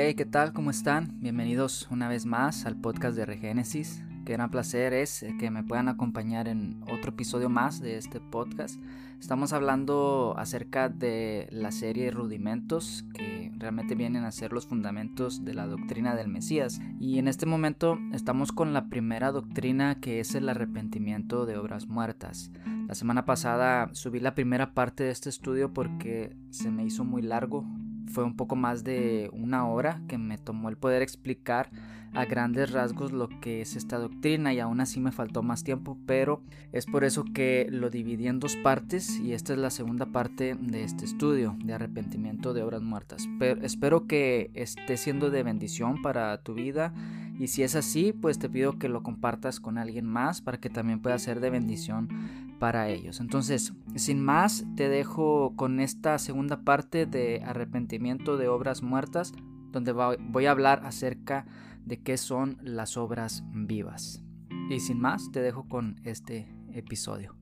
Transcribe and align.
Hey, 0.00 0.14
¿qué 0.14 0.24
tal? 0.24 0.52
¿Cómo 0.52 0.70
están? 0.70 1.18
Bienvenidos 1.20 1.88
una 1.90 2.08
vez 2.08 2.24
más 2.24 2.66
al 2.66 2.76
podcast 2.76 3.16
de 3.16 3.26
Regénesis. 3.26 4.00
Qué 4.24 4.34
gran 4.34 4.48
placer 4.48 4.92
es 4.92 5.24
eh, 5.24 5.34
que 5.40 5.50
me 5.50 5.64
puedan 5.64 5.88
acompañar 5.88 6.46
en 6.46 6.84
otro 6.84 7.10
episodio 7.10 7.48
más 7.48 7.80
de 7.80 7.96
este 7.96 8.20
podcast. 8.20 8.80
Estamos 9.18 9.52
hablando 9.52 10.36
acerca 10.38 10.88
de 10.88 11.48
la 11.50 11.72
serie 11.72 12.12
Rudimentos 12.12 13.06
que 13.12 13.50
realmente 13.56 13.96
vienen 13.96 14.22
a 14.22 14.30
ser 14.30 14.52
los 14.52 14.68
fundamentos 14.68 15.44
de 15.44 15.54
la 15.54 15.66
doctrina 15.66 16.14
del 16.14 16.28
Mesías. 16.28 16.80
Y 17.00 17.18
en 17.18 17.26
este 17.26 17.46
momento 17.46 17.98
estamos 18.12 18.52
con 18.52 18.72
la 18.72 18.88
primera 18.88 19.32
doctrina 19.32 19.98
que 20.00 20.20
es 20.20 20.36
el 20.36 20.48
arrepentimiento 20.48 21.44
de 21.44 21.56
obras 21.56 21.88
muertas. 21.88 22.52
La 22.86 22.94
semana 22.94 23.24
pasada 23.24 23.90
subí 23.94 24.20
la 24.20 24.36
primera 24.36 24.74
parte 24.74 25.02
de 25.02 25.10
este 25.10 25.28
estudio 25.28 25.72
porque 25.72 26.36
se 26.50 26.70
me 26.70 26.84
hizo 26.84 27.04
muy 27.04 27.20
largo 27.20 27.66
fue 28.08 28.24
un 28.24 28.36
poco 28.36 28.56
más 28.56 28.84
de 28.84 29.30
una 29.32 29.66
hora 29.68 30.02
que 30.08 30.18
me 30.18 30.38
tomó 30.38 30.68
el 30.68 30.76
poder 30.76 31.02
explicar 31.02 31.70
a 32.14 32.24
grandes 32.24 32.72
rasgos 32.72 33.12
lo 33.12 33.28
que 33.40 33.60
es 33.60 33.76
esta 33.76 33.98
doctrina 33.98 34.52
y 34.54 34.60
aún 34.60 34.80
así 34.80 35.00
me 35.00 35.12
faltó 35.12 35.42
más 35.42 35.62
tiempo, 35.62 35.98
pero 36.06 36.42
es 36.72 36.86
por 36.86 37.04
eso 37.04 37.24
que 37.34 37.66
lo 37.70 37.90
dividí 37.90 38.28
en 38.28 38.40
dos 38.40 38.56
partes 38.56 39.18
y 39.20 39.32
esta 39.32 39.52
es 39.52 39.58
la 39.58 39.70
segunda 39.70 40.06
parte 40.06 40.56
de 40.58 40.84
este 40.84 41.04
estudio 41.04 41.56
de 41.64 41.74
arrepentimiento 41.74 42.54
de 42.54 42.62
obras 42.62 42.82
muertas. 42.82 43.28
Pero 43.38 43.62
espero 43.62 44.06
que 44.06 44.50
esté 44.54 44.96
siendo 44.96 45.30
de 45.30 45.42
bendición 45.42 46.02
para 46.02 46.42
tu 46.42 46.54
vida 46.54 46.92
y 47.38 47.48
si 47.48 47.62
es 47.62 47.76
así, 47.76 48.12
pues 48.12 48.38
te 48.38 48.48
pido 48.48 48.78
que 48.78 48.88
lo 48.88 49.02
compartas 49.02 49.60
con 49.60 49.78
alguien 49.78 50.06
más 50.06 50.40
para 50.40 50.58
que 50.58 50.70
también 50.70 51.00
pueda 51.00 51.18
ser 51.18 51.40
de 51.40 51.50
bendición 51.50 52.08
para 52.58 52.88
ellos. 52.88 53.20
Entonces, 53.20 53.72
sin 53.96 54.22
más, 54.22 54.64
te 54.76 54.88
dejo 54.88 55.54
con 55.56 55.80
esta 55.80 56.18
segunda 56.18 56.62
parte 56.62 57.06
de 57.06 57.42
arrepentimiento 57.44 58.36
de 58.36 58.48
obras 58.48 58.82
muertas, 58.82 59.32
donde 59.70 59.92
voy 59.92 60.46
a 60.46 60.50
hablar 60.50 60.82
acerca 60.84 61.46
de 61.84 62.02
qué 62.02 62.16
son 62.16 62.58
las 62.62 62.96
obras 62.96 63.44
vivas. 63.52 64.22
Y 64.70 64.80
sin 64.80 65.00
más, 65.00 65.30
te 65.32 65.40
dejo 65.40 65.68
con 65.68 65.96
este 66.04 66.48
episodio. 66.72 67.37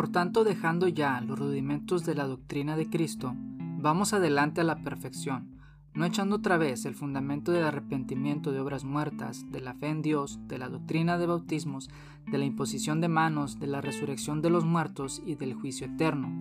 Por 0.00 0.10
tanto, 0.10 0.44
dejando 0.44 0.88
ya 0.88 1.20
los 1.20 1.38
rudimentos 1.38 2.06
de 2.06 2.14
la 2.14 2.26
doctrina 2.26 2.74
de 2.74 2.88
Cristo, 2.88 3.34
vamos 3.36 4.14
adelante 4.14 4.62
a 4.62 4.64
la 4.64 4.82
perfección, 4.82 5.60
no 5.92 6.06
echando 6.06 6.36
otra 6.36 6.56
vez 6.56 6.86
el 6.86 6.94
fundamento 6.94 7.52
del 7.52 7.64
arrepentimiento 7.64 8.50
de 8.50 8.60
obras 8.60 8.82
muertas, 8.82 9.44
de 9.52 9.60
la 9.60 9.74
fe 9.74 9.88
en 9.88 10.00
Dios, 10.00 10.38
de 10.48 10.56
la 10.56 10.70
doctrina 10.70 11.18
de 11.18 11.26
bautismos, 11.26 11.90
de 12.26 12.38
la 12.38 12.46
imposición 12.46 13.02
de 13.02 13.08
manos, 13.08 13.60
de 13.60 13.66
la 13.66 13.82
resurrección 13.82 14.40
de 14.40 14.48
los 14.48 14.64
muertos 14.64 15.20
y 15.26 15.34
del 15.34 15.52
juicio 15.52 15.86
eterno. 15.86 16.32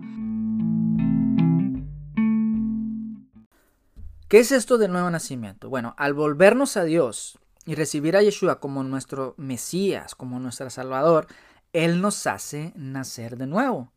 ¿Qué 4.29 4.39
es 4.39 4.53
esto 4.53 4.77
del 4.77 4.93
nuevo 4.93 5.09
nacimiento? 5.09 5.67
Bueno, 5.67 5.95
al 5.97 6.13
volvernos 6.13 6.77
a 6.77 6.85
Dios 6.85 7.37
y 7.65 7.75
recibir 7.75 8.15
a 8.15 8.23
Yeshua 8.23 8.61
como 8.61 8.85
nuestro 8.85 9.35
Mesías, 9.35 10.15
como 10.15 10.39
nuestro 10.39 10.69
Salvador, 10.69 11.27
él 11.73 12.01
nos 12.01 12.25
hace 12.27 12.73
nacer 12.75 13.37
de 13.37 13.47
nuevo. 13.47 13.91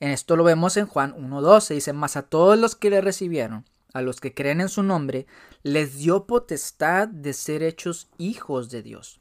En 0.00 0.10
esto 0.10 0.36
lo 0.36 0.44
vemos 0.44 0.76
en 0.76 0.86
Juan 0.86 1.14
1.12. 1.14 1.74
Dice, 1.74 1.92
mas 1.92 2.16
a 2.16 2.22
todos 2.22 2.58
los 2.58 2.76
que 2.76 2.90
le 2.90 3.00
recibieron, 3.00 3.64
a 3.92 4.02
los 4.02 4.20
que 4.20 4.34
creen 4.34 4.60
en 4.60 4.68
su 4.68 4.82
nombre, 4.82 5.26
les 5.62 5.96
dio 5.96 6.26
potestad 6.26 7.08
de 7.08 7.32
ser 7.32 7.62
hechos 7.62 8.08
hijos 8.18 8.70
de 8.70 8.82
Dios, 8.82 9.20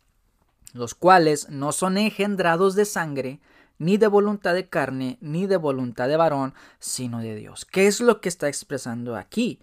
los 0.73 0.93
cuales 0.95 1.49
no 1.49 1.71
son 1.71 1.97
engendrados 1.97 2.75
de 2.75 2.85
sangre, 2.85 3.39
ni 3.77 3.97
de 3.97 4.07
voluntad 4.07 4.53
de 4.53 4.69
carne, 4.69 5.17
ni 5.21 5.47
de 5.47 5.57
voluntad 5.57 6.07
de 6.07 6.17
varón, 6.17 6.53
sino 6.79 7.19
de 7.19 7.35
Dios. 7.35 7.65
¿Qué 7.65 7.87
es 7.87 7.99
lo 7.99 8.21
que 8.21 8.29
está 8.29 8.47
expresando 8.47 9.15
aquí? 9.15 9.59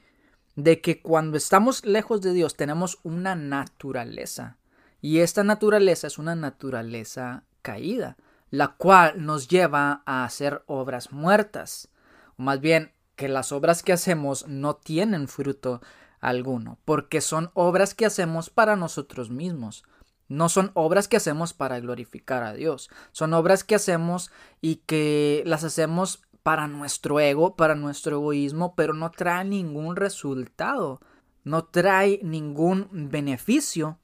De 0.54 0.80
que 0.82 1.00
cuando 1.00 1.38
estamos 1.38 1.84
lejos 1.86 2.20
de 2.20 2.32
Dios 2.32 2.56
tenemos 2.56 2.98
una 3.04 3.34
naturaleza. 3.34 4.59
Y 5.00 5.19
esta 5.19 5.44
naturaleza 5.44 6.06
es 6.06 6.19
una 6.19 6.34
naturaleza 6.34 7.44
caída 7.62 8.16
la 8.52 8.68
cual 8.76 9.24
nos 9.24 9.48
lleva 9.48 10.02
a 10.04 10.24
hacer 10.24 10.62
obras 10.66 11.10
muertas, 11.10 11.88
más 12.36 12.60
bien 12.60 12.92
que 13.16 13.28
las 13.28 13.50
obras 13.50 13.82
que 13.82 13.94
hacemos 13.94 14.46
no 14.46 14.76
tienen 14.76 15.26
fruto 15.26 15.80
alguno, 16.20 16.78
porque 16.84 17.22
son 17.22 17.50
obras 17.54 17.94
que 17.94 18.04
hacemos 18.04 18.50
para 18.50 18.76
nosotros 18.76 19.30
mismos. 19.30 19.84
No 20.28 20.50
son 20.50 20.70
obras 20.74 21.08
que 21.08 21.16
hacemos 21.16 21.54
para 21.54 21.80
glorificar 21.80 22.42
a 22.42 22.52
Dios, 22.52 22.91
son 23.12 23.32
obras 23.32 23.64
que 23.64 23.74
hacemos 23.74 24.30
y 24.60 24.76
que 24.84 25.42
las 25.46 25.64
hacemos 25.64 26.22
para 26.42 26.68
nuestro 26.68 27.20
ego, 27.20 27.56
para 27.56 27.74
nuestro 27.74 28.16
egoísmo, 28.16 28.74
pero 28.74 28.92
no 28.92 29.12
trae 29.12 29.46
ningún 29.46 29.96
resultado, 29.96 31.00
no 31.42 31.64
trae 31.64 32.20
ningún 32.22 32.88
beneficio 32.92 33.98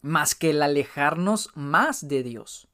más 0.00 0.34
que 0.34 0.50
el 0.50 0.62
alejarnos 0.62 1.50
más 1.54 2.08
de 2.08 2.22
Dios. 2.22 2.71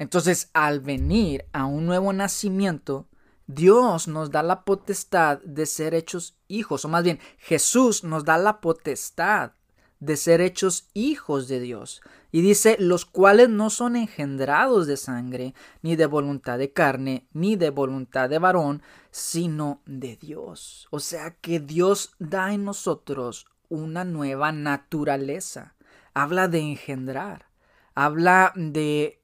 Entonces, 0.00 0.48
al 0.54 0.80
venir 0.80 1.44
a 1.52 1.66
un 1.66 1.84
nuevo 1.84 2.14
nacimiento, 2.14 3.06
Dios 3.46 4.08
nos 4.08 4.30
da 4.30 4.42
la 4.42 4.64
potestad 4.64 5.40
de 5.42 5.66
ser 5.66 5.92
hechos 5.92 6.38
hijos, 6.48 6.86
o 6.86 6.88
más 6.88 7.04
bien, 7.04 7.20
Jesús 7.36 8.02
nos 8.02 8.24
da 8.24 8.38
la 8.38 8.62
potestad 8.62 9.52
de 9.98 10.16
ser 10.16 10.40
hechos 10.40 10.88
hijos 10.94 11.48
de 11.48 11.60
Dios. 11.60 12.00
Y 12.32 12.40
dice, 12.40 12.76
los 12.78 13.04
cuales 13.04 13.50
no 13.50 13.68
son 13.68 13.94
engendrados 13.94 14.86
de 14.86 14.96
sangre, 14.96 15.52
ni 15.82 15.96
de 15.96 16.06
voluntad 16.06 16.56
de 16.56 16.72
carne, 16.72 17.28
ni 17.34 17.56
de 17.56 17.68
voluntad 17.68 18.30
de 18.30 18.38
varón, 18.38 18.80
sino 19.10 19.82
de 19.84 20.16
Dios. 20.16 20.88
O 20.90 21.00
sea 21.00 21.32
que 21.42 21.60
Dios 21.60 22.14
da 22.18 22.54
en 22.54 22.64
nosotros 22.64 23.48
una 23.68 24.04
nueva 24.04 24.50
naturaleza. 24.50 25.74
Habla 26.14 26.48
de 26.48 26.60
engendrar, 26.60 27.50
habla 27.94 28.54
de 28.56 29.19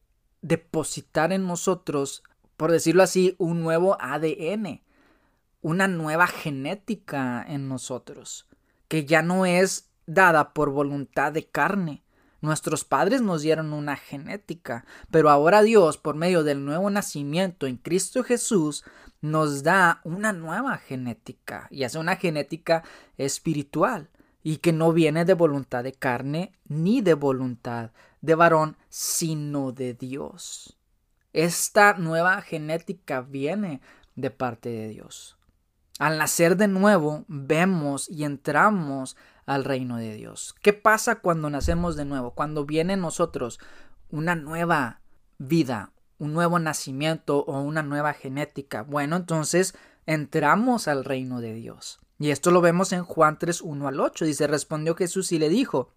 depositar 0.47 1.33
en 1.33 1.47
nosotros, 1.47 2.23
por 2.57 2.71
decirlo 2.71 3.03
así, 3.03 3.34
un 3.39 3.62
nuevo 3.62 3.97
ADN, 4.01 4.81
una 5.61 5.89
nueva 5.89 6.29
genética 6.29 7.45
en 7.49 7.69
nosotros, 7.69 8.47
que 8.87 9.05
ya 9.05 9.23
no 9.23 9.45
es 9.45 9.91
dada 10.07 10.53
por 10.53 10.71
voluntad 10.71 11.33
de 11.33 11.47
carne. 11.47 12.05
Nuestros 12.41 12.84
padres 12.84 13.23
nos 13.23 13.43
dieron 13.43 13.73
una 13.73 13.97
genética, 13.97 14.84
pero 15.11 15.31
ahora 15.31 15.62
Dios, 15.62 15.99
por 15.99 16.15
medio 16.15 16.45
del 16.45 16.65
nuevo 16.65 16.91
nacimiento 16.91 17.67
en 17.67 17.77
Cristo 17.77 18.23
Jesús, 18.23 18.84
nos 19.21 19.65
da 19.65 20.01
una 20.05 20.33
nueva 20.33 20.77
genética, 20.77 21.67
y 21.71 21.83
es 21.83 21.97
una 21.97 22.15
genética 22.17 22.84
espiritual, 23.17 24.11
y 24.45 24.59
que 24.59 24.73
no 24.73 24.93
viene 24.93 25.25
de 25.25 25.34
voluntad 25.34 25.83
de 25.83 25.93
carne 25.93 26.53
ni 26.69 27.01
de 27.01 27.15
voluntad 27.15 27.91
de 28.21 28.34
varón, 28.34 28.77
sino 28.88 29.72
de 29.72 29.94
Dios. 29.94 30.78
Esta 31.32 31.94
nueva 31.94 32.41
genética 32.43 33.21
viene 33.21 33.81
de 34.15 34.31
parte 34.31 34.71
de 34.71 34.88
Dios. 34.88 35.37
Al 35.99 36.19
nacer 36.19 36.56
de 36.56 36.69
nuevo, 36.69 37.25
vemos 37.28 38.09
y 38.09 38.25
entramos 38.25 39.16
al 39.47 39.65
reino 39.65 39.97
de 39.97 40.15
Dios. 40.15 40.54
¿Qué 40.60 40.72
pasa 40.72 41.21
cuando 41.21 41.49
nacemos 41.49 41.97
de 41.97 42.04
nuevo? 42.04 42.32
Cuando 42.32 42.66
viene 42.66 42.94
en 42.94 43.00
nosotros 43.00 43.59
una 44.10 44.34
nueva 44.34 45.00
vida, 45.38 45.93
un 46.19 46.33
nuevo 46.33 46.59
nacimiento 46.59 47.44
o 47.44 47.60
una 47.60 47.83
nueva 47.83 48.12
genética. 48.12 48.83
Bueno, 48.83 49.16
entonces 49.16 49.75
entramos 50.06 50.88
al 50.88 51.04
reino 51.04 51.41
de 51.41 51.54
Dios. 51.54 52.00
Y 52.19 52.31
esto 52.31 52.50
lo 52.50 52.60
vemos 52.60 52.93
en 52.93 53.04
Juan 53.04 53.39
3, 53.39 53.60
1 53.60 53.89
al 53.89 54.01
8. 54.01 54.24
Dice, 54.24 54.47
respondió 54.47 54.95
Jesús 54.95 55.33
y 55.33 55.39
le 55.39 55.48
dijo, 55.48 55.92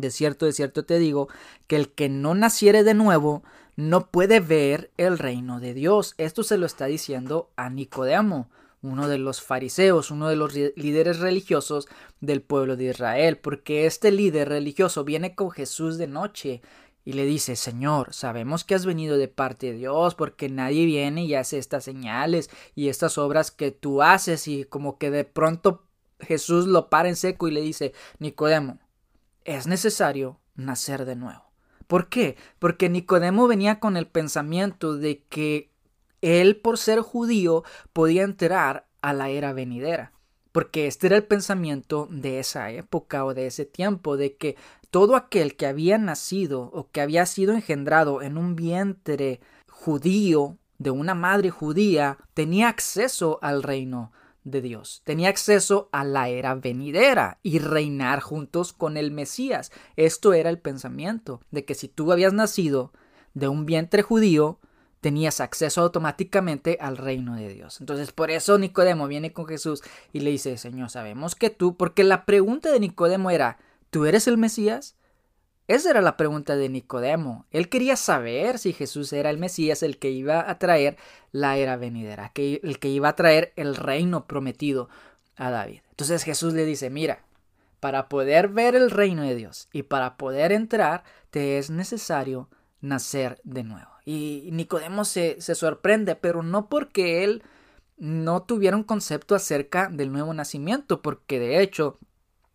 de 0.00 0.10
cierto, 0.10 0.46
de 0.46 0.52
cierto 0.52 0.84
te 0.84 0.98
digo, 0.98 1.28
que 1.66 1.76
el 1.76 1.90
que 1.90 2.08
no 2.08 2.34
naciere 2.34 2.84
de 2.84 2.94
nuevo 2.94 3.42
no 3.76 4.10
puede 4.10 4.40
ver 4.40 4.90
el 4.96 5.18
reino 5.18 5.60
de 5.60 5.74
Dios. 5.74 6.14
Esto 6.18 6.42
se 6.42 6.58
lo 6.58 6.66
está 6.66 6.86
diciendo 6.86 7.50
a 7.56 7.70
Nicodemo, 7.70 8.50
uno 8.82 9.08
de 9.08 9.18
los 9.18 9.42
fariseos, 9.42 10.10
uno 10.10 10.28
de 10.28 10.36
los 10.36 10.54
líderes 10.54 11.18
religiosos 11.18 11.88
del 12.20 12.42
pueblo 12.42 12.76
de 12.76 12.86
Israel, 12.86 13.38
porque 13.38 13.86
este 13.86 14.10
líder 14.12 14.48
religioso 14.48 15.04
viene 15.04 15.34
con 15.34 15.50
Jesús 15.50 15.98
de 15.98 16.06
noche 16.06 16.62
y 17.04 17.14
le 17.14 17.24
dice, 17.24 17.56
Señor, 17.56 18.12
sabemos 18.12 18.64
que 18.64 18.74
has 18.74 18.84
venido 18.84 19.16
de 19.16 19.28
parte 19.28 19.68
de 19.68 19.78
Dios, 19.78 20.14
porque 20.14 20.48
nadie 20.48 20.84
viene 20.84 21.24
y 21.24 21.34
hace 21.34 21.58
estas 21.58 21.84
señales 21.84 22.50
y 22.74 22.88
estas 22.88 23.16
obras 23.16 23.50
que 23.50 23.70
tú 23.70 24.02
haces, 24.02 24.46
y 24.46 24.64
como 24.64 24.98
que 24.98 25.10
de 25.10 25.24
pronto 25.24 25.84
Jesús 26.20 26.66
lo 26.66 26.90
para 26.90 27.08
en 27.08 27.16
seco 27.16 27.48
y 27.48 27.52
le 27.52 27.60
dice, 27.60 27.92
Nicodemo, 28.18 28.78
es 29.48 29.66
necesario 29.66 30.38
nacer 30.56 31.06
de 31.06 31.16
nuevo. 31.16 31.42
¿Por 31.86 32.08
qué? 32.10 32.36
Porque 32.58 32.90
Nicodemo 32.90 33.48
venía 33.48 33.80
con 33.80 33.96
el 33.96 34.06
pensamiento 34.06 34.96
de 34.98 35.24
que 35.30 35.70
él, 36.20 36.56
por 36.56 36.76
ser 36.76 37.00
judío, 37.00 37.64
podía 37.94 38.24
entrar 38.24 38.86
a 39.00 39.14
la 39.14 39.30
era 39.30 39.52
venidera. 39.54 40.12
porque 40.52 40.86
este 40.86 41.06
era 41.06 41.16
el 41.16 41.24
pensamiento 41.24 42.08
de 42.10 42.40
esa 42.40 42.70
época 42.70 43.24
o 43.24 43.32
de 43.32 43.46
ese 43.46 43.64
tiempo, 43.64 44.16
de 44.16 44.36
que 44.36 44.56
todo 44.90 45.14
aquel 45.14 45.56
que 45.56 45.66
había 45.66 45.98
nacido 45.98 46.62
o 46.72 46.90
que 46.90 47.00
había 47.00 47.26
sido 47.26 47.54
engendrado 47.54 48.22
en 48.22 48.36
un 48.36 48.56
vientre 48.56 49.40
judío 49.68 50.56
de 50.78 50.90
una 50.90 51.14
madre 51.14 51.50
judía 51.50 52.18
tenía 52.34 52.68
acceso 52.68 53.38
al 53.40 53.62
reino 53.62 54.10
de 54.50 54.60
Dios, 54.60 55.02
tenía 55.04 55.28
acceso 55.28 55.88
a 55.92 56.04
la 56.04 56.28
era 56.28 56.54
venidera 56.54 57.38
y 57.42 57.58
reinar 57.58 58.20
juntos 58.20 58.72
con 58.72 58.96
el 58.96 59.10
Mesías. 59.10 59.72
Esto 59.96 60.32
era 60.32 60.50
el 60.50 60.58
pensamiento 60.58 61.40
de 61.50 61.64
que 61.64 61.74
si 61.74 61.88
tú 61.88 62.12
habías 62.12 62.32
nacido 62.32 62.92
de 63.34 63.48
un 63.48 63.66
vientre 63.66 64.02
judío, 64.02 64.58
tenías 65.00 65.40
acceso 65.40 65.82
automáticamente 65.82 66.78
al 66.80 66.96
reino 66.96 67.36
de 67.36 67.48
Dios. 67.48 67.80
Entonces, 67.80 68.12
por 68.12 68.30
eso 68.30 68.58
Nicodemo 68.58 69.06
viene 69.06 69.32
con 69.32 69.46
Jesús 69.46 69.82
y 70.12 70.20
le 70.20 70.30
dice, 70.30 70.58
Señor, 70.58 70.90
sabemos 70.90 71.34
que 71.34 71.50
tú, 71.50 71.76
porque 71.76 72.04
la 72.04 72.24
pregunta 72.24 72.70
de 72.72 72.80
Nicodemo 72.80 73.30
era, 73.30 73.58
¿tú 73.90 74.06
eres 74.06 74.26
el 74.26 74.38
Mesías? 74.38 74.97
Esa 75.68 75.90
era 75.90 76.00
la 76.00 76.16
pregunta 76.16 76.56
de 76.56 76.70
Nicodemo. 76.70 77.44
Él 77.50 77.68
quería 77.68 77.96
saber 77.96 78.58
si 78.58 78.72
Jesús 78.72 79.12
era 79.12 79.28
el 79.28 79.36
Mesías, 79.36 79.82
el 79.82 79.98
que 79.98 80.10
iba 80.10 80.50
a 80.50 80.58
traer 80.58 80.96
la 81.30 81.58
era 81.58 81.76
venidera, 81.76 82.32
el 82.34 82.78
que 82.78 82.88
iba 82.88 83.10
a 83.10 83.16
traer 83.16 83.52
el 83.54 83.76
reino 83.76 84.26
prometido 84.26 84.88
a 85.36 85.50
David. 85.50 85.80
Entonces 85.90 86.24
Jesús 86.24 86.54
le 86.54 86.64
dice, 86.64 86.88
mira, 86.88 87.22
para 87.80 88.08
poder 88.08 88.48
ver 88.48 88.74
el 88.74 88.90
reino 88.90 89.22
de 89.22 89.34
Dios 89.34 89.68
y 89.70 89.82
para 89.82 90.16
poder 90.16 90.52
entrar, 90.52 91.04
te 91.30 91.58
es 91.58 91.68
necesario 91.68 92.48
nacer 92.80 93.38
de 93.44 93.62
nuevo. 93.62 93.90
Y 94.06 94.48
Nicodemo 94.52 95.04
se, 95.04 95.38
se 95.42 95.54
sorprende, 95.54 96.16
pero 96.16 96.42
no 96.42 96.70
porque 96.70 97.24
él 97.24 97.42
no 97.98 98.42
tuviera 98.42 98.74
un 98.74 98.84
concepto 98.84 99.34
acerca 99.34 99.90
del 99.90 100.12
nuevo 100.12 100.32
nacimiento, 100.32 101.02
porque 101.02 101.38
de 101.38 101.60
hecho 101.60 101.98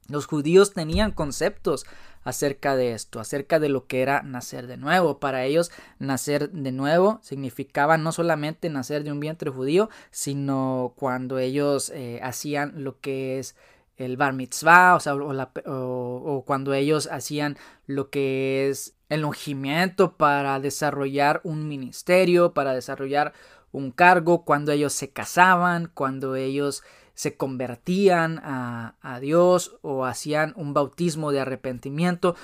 los 0.09 0.25
judíos 0.25 0.73
tenían 0.73 1.11
conceptos 1.11 1.85
acerca 2.23 2.75
de 2.75 2.93
esto, 2.93 3.19
acerca 3.19 3.59
de 3.59 3.69
lo 3.69 3.87
que 3.87 4.01
era 4.01 4.21
nacer 4.23 4.67
de 4.67 4.77
nuevo. 4.77 5.19
Para 5.19 5.45
ellos, 5.45 5.71
nacer 5.99 6.49
de 6.51 6.71
nuevo 6.71 7.19
significaba 7.21 7.97
no 7.97 8.11
solamente 8.11 8.69
nacer 8.69 9.03
de 9.03 9.11
un 9.11 9.19
vientre 9.19 9.49
judío, 9.49 9.89
sino 10.11 10.93
cuando 10.95 11.39
ellos 11.39 11.89
eh, 11.89 12.19
hacían 12.23 12.83
lo 12.83 12.99
que 12.99 13.39
es 13.39 13.55
el 13.97 14.17
bar 14.17 14.33
mitzvah, 14.33 14.95
o, 14.95 14.99
sea, 14.99 15.15
o, 15.15 16.43
cuando 16.45 16.73
ellos 16.73 17.07
hacían 17.11 17.57
lo 17.85 18.09
que 18.09 18.69
es 18.69 18.95
el 19.09 19.23
ungimiento 19.23 20.17
para 20.17 20.59
desarrollar 20.59 21.41
un 21.43 21.67
ministerio, 21.67 22.53
para 22.53 22.73
desarrollar 22.73 23.33
un 23.71 23.91
cargo, 23.91 24.45
cuando 24.45 24.71
ellos 24.71 24.93
se 24.93 25.11
casaban, 25.11 25.91
cuando 25.93 26.35
ellos 26.35 26.83
se 27.13 27.37
convertían 27.37 28.39
a, 28.43 28.95
a 29.01 29.19
Dios 29.19 29.77
o 29.81 30.05
hacían 30.05 30.53
un 30.55 30.73
bautismo 30.73 31.31
de 31.31 31.41
arrepentimiento. 31.41 32.35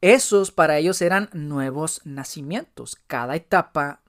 Esos 0.00 0.50
para 0.50 0.78
ellos 0.78 1.02
eran 1.02 1.28
nuevos 1.32 2.00
nacimientos, 2.04 2.96
cada 3.06 3.36
etapa 3.36 4.00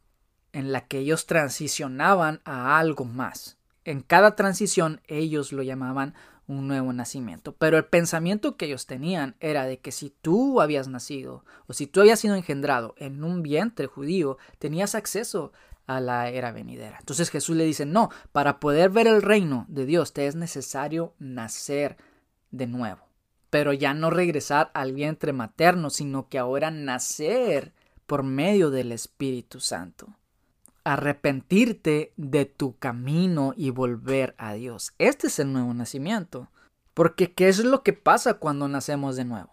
en 0.54 0.72
la 0.72 0.88
que 0.88 1.00
ellos 1.00 1.26
transicionaban 1.26 2.42
a 2.46 2.80
algo 2.80 3.06
más. 3.06 3.58
En 3.84 4.02
cada 4.02 4.36
transición 4.36 5.02
ellos 5.08 5.52
lo 5.52 5.64
llamaban 5.64 6.14
un 6.48 6.68
nuevo 6.68 6.94
nacimiento. 6.94 7.54
Pero 7.54 7.78
el 7.78 7.86
pensamiento 7.86 8.58
que 8.58 8.66
ellos 8.66 8.86
tenían 8.86 9.36
era 9.40 9.66
de 9.66 9.80
que 9.80 9.92
si 9.92 10.10
tú 10.10 10.62
habías 10.62 10.88
nacido 10.88 11.46
o 11.68 11.74
si 11.74 11.88
tú 11.88 12.02
habías 12.02 12.20
sido 12.20 12.36
engendrado 12.36 12.94
en 12.98 13.24
un 13.24 13.42
vientre 13.42 13.88
judío, 13.88 14.38
tenías 14.60 14.96
acceso 14.96 15.52
a 15.88 16.00
la 16.00 16.30
era 16.30 16.52
venidera. 16.52 16.98
Entonces 17.00 17.30
Jesús 17.30 17.56
le 17.56 17.66
dice, 17.66 17.86
no, 17.86 18.10
para 18.32 18.60
poder 18.60 18.90
ver 18.90 19.08
el 19.08 19.22
reino 19.22 19.66
de 19.68 19.86
Dios 19.86 20.14
te 20.14 20.28
es 20.28 20.36
necesario 20.36 21.14
nacer 21.20 21.98
de 22.52 22.68
nuevo. 22.68 23.02
Pero 23.50 23.74
ya 23.74 23.94
no 23.94 24.10
regresar 24.10 24.72
al 24.74 24.94
vientre 24.94 25.34
materno, 25.34 25.90
sino 25.90 26.30
que 26.30 26.40
ahora 26.40 26.72
nacer 26.72 27.74
por 28.06 28.24
medio 28.24 28.72
del 28.72 28.92
Espíritu 28.92 29.60
Santo. 29.60 30.08
Arrepentirte 30.84 32.14
de 32.18 32.46
tu 32.46 32.78
camino 32.78 33.54
y 33.56 33.70
volver 33.70 34.36
a 34.38 34.54
Dios. 34.54 34.94
Este 34.98 35.28
es 35.28 35.40
el 35.40 35.52
nuevo 35.52 35.74
nacimiento. 35.74 36.50
Porque 36.94 37.34
¿qué 37.34 37.50
es 37.50 37.60
lo 37.64 37.84
que 37.84 37.94
pasa 37.94 38.36
cuando 38.36 38.68
nacemos 38.68 39.16
de 39.16 39.26
nuevo? 39.26 39.52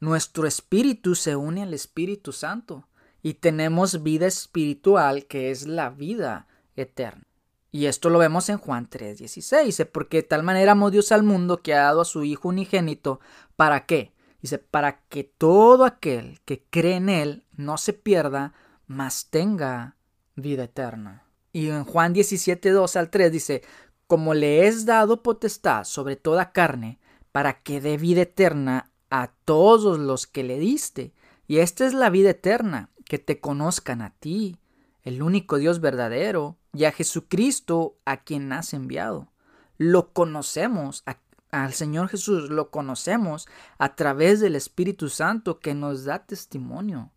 Nuestro 0.00 0.46
espíritu 0.46 1.14
se 1.14 1.36
une 1.36 1.62
al 1.62 1.72
Espíritu 1.72 2.32
Santo 2.32 2.86
y 3.24 3.34
tenemos 3.34 4.02
vida 4.02 4.26
espiritual 4.26 5.24
que 5.24 5.50
es 5.50 5.66
la 5.66 5.88
vida 5.88 6.46
eterna. 6.76 7.24
Y 7.72 7.86
esto 7.86 8.10
lo 8.10 8.18
vemos 8.18 8.50
en 8.50 8.58
Juan 8.58 8.88
3:16. 8.88 9.64
Dice, 9.64 9.86
porque 9.86 10.18
de 10.18 10.24
tal 10.24 10.42
manera 10.42 10.72
amó 10.72 10.90
Dios 10.90 11.10
al 11.10 11.22
mundo 11.22 11.62
que 11.62 11.72
ha 11.74 11.84
dado 11.84 12.02
a 12.02 12.04
su 12.04 12.22
Hijo 12.22 12.50
unigénito. 12.50 13.20
¿Para 13.56 13.86
qué? 13.86 14.12
Dice, 14.42 14.58
para 14.58 15.00
que 15.08 15.24
todo 15.24 15.86
aquel 15.86 16.38
que 16.44 16.64
cree 16.68 16.96
en 16.96 17.08
Él 17.08 17.44
no 17.56 17.78
se 17.78 17.94
pierda, 17.94 18.52
mas 18.86 19.28
tenga 19.30 19.96
vida 20.36 20.64
eterna. 20.64 21.24
Y 21.50 21.70
en 21.70 21.84
Juan 21.84 22.12
17:2 22.12 22.94
al 22.94 23.08
3 23.08 23.32
dice, 23.32 23.62
como 24.06 24.34
le 24.34 24.68
es 24.68 24.84
dado 24.84 25.22
potestad 25.22 25.84
sobre 25.84 26.16
toda 26.16 26.52
carne, 26.52 26.98
para 27.32 27.62
que 27.62 27.80
dé 27.80 27.96
vida 27.96 28.20
eterna 28.20 28.90
a 29.08 29.32
todos 29.46 29.98
los 29.98 30.26
que 30.26 30.44
le 30.44 30.58
diste. 30.58 31.14
Y 31.46 31.58
esta 31.58 31.86
es 31.86 31.94
la 31.94 32.10
vida 32.10 32.30
eterna, 32.30 32.90
que 33.14 33.20
te 33.20 33.38
conozcan 33.38 34.02
a 34.02 34.10
ti, 34.10 34.56
el 35.04 35.22
único 35.22 35.58
Dios 35.58 35.78
verdadero, 35.78 36.58
y 36.72 36.82
a 36.82 36.90
Jesucristo 36.90 37.96
a 38.04 38.24
quien 38.24 38.52
has 38.52 38.74
enviado. 38.74 39.30
Lo 39.78 40.12
conocemos, 40.12 41.04
al 41.52 41.72
Señor 41.74 42.08
Jesús 42.08 42.50
lo 42.50 42.72
conocemos 42.72 43.46
a 43.78 43.94
través 43.94 44.40
del 44.40 44.56
Espíritu 44.56 45.10
Santo 45.10 45.60
que 45.60 45.76
nos 45.76 46.02
da 46.02 46.26
testimonio 46.26 47.12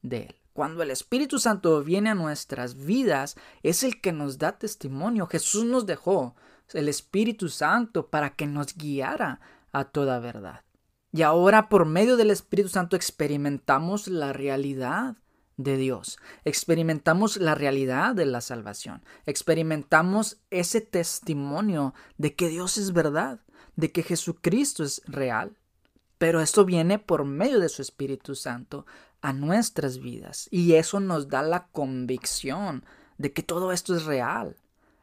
de 0.00 0.22
Él. 0.22 0.36
Cuando 0.54 0.82
el 0.82 0.90
Espíritu 0.90 1.38
Santo 1.38 1.84
viene 1.84 2.08
a 2.08 2.14
nuestras 2.14 2.74
vidas, 2.74 3.36
es 3.62 3.82
el 3.82 4.00
que 4.00 4.12
nos 4.12 4.38
da 4.38 4.52
testimonio. 4.58 5.26
Jesús 5.26 5.66
nos 5.66 5.84
dejó 5.84 6.34
el 6.72 6.88
Espíritu 6.88 7.50
Santo 7.50 8.06
para 8.08 8.30
que 8.30 8.46
nos 8.46 8.74
guiara 8.74 9.42
a 9.70 9.84
toda 9.84 10.18
verdad. 10.18 10.62
Y 11.12 11.20
ahora 11.20 11.68
por 11.68 11.84
medio 11.84 12.16
del 12.16 12.30
Espíritu 12.30 12.70
Santo 12.70 12.96
experimentamos 12.96 14.08
la 14.08 14.32
realidad 14.32 15.18
de 15.56 15.76
Dios. 15.76 16.18
Experimentamos 16.44 17.36
la 17.36 17.54
realidad 17.54 18.14
de 18.14 18.26
la 18.26 18.40
salvación. 18.40 19.02
Experimentamos 19.26 20.38
ese 20.50 20.80
testimonio 20.80 21.94
de 22.18 22.34
que 22.34 22.48
Dios 22.48 22.78
es 22.78 22.92
verdad, 22.92 23.40
de 23.76 23.92
que 23.92 24.02
Jesucristo 24.02 24.84
es 24.84 25.02
real. 25.06 25.56
Pero 26.18 26.40
esto 26.40 26.64
viene 26.64 26.98
por 26.98 27.24
medio 27.24 27.58
de 27.58 27.68
su 27.68 27.82
Espíritu 27.82 28.34
Santo 28.34 28.86
a 29.20 29.32
nuestras 29.32 29.98
vidas. 29.98 30.48
Y 30.50 30.74
eso 30.74 31.00
nos 31.00 31.28
da 31.28 31.42
la 31.42 31.68
convicción 31.68 32.84
de 33.18 33.32
que 33.32 33.42
todo 33.42 33.72
esto 33.72 33.96
es 33.96 34.04
real. 34.04 34.56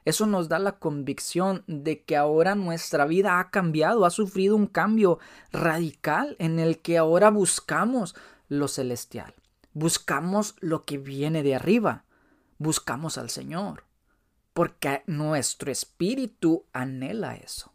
Eso 0.05 0.25
nos 0.25 0.49
da 0.49 0.59
la 0.59 0.79
convicción 0.79 1.63
de 1.67 2.03
que 2.03 2.17
ahora 2.17 2.55
nuestra 2.55 3.05
vida 3.05 3.39
ha 3.39 3.51
cambiado, 3.51 4.05
ha 4.05 4.09
sufrido 4.09 4.55
un 4.55 4.65
cambio 4.65 5.19
radical 5.51 6.35
en 6.39 6.59
el 6.59 6.79
que 6.79 6.97
ahora 6.97 7.29
buscamos 7.29 8.15
lo 8.47 8.67
celestial. 8.67 9.35
Buscamos 9.73 10.55
lo 10.59 10.83
que 10.83 10.97
viene 10.97 11.43
de 11.43 11.55
arriba. 11.55 12.05
Buscamos 12.57 13.17
al 13.17 13.29
Señor. 13.29 13.85
Porque 14.53 15.03
nuestro 15.05 15.71
espíritu 15.71 16.65
anhela 16.73 17.35
eso. 17.35 17.73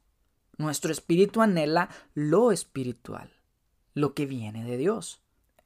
Nuestro 0.56 0.92
espíritu 0.92 1.42
anhela 1.42 1.88
lo 2.14 2.52
espiritual, 2.52 3.32
lo 3.94 4.14
que 4.14 4.26
viene 4.26 4.64
de 4.64 4.76
Dios. 4.76 5.20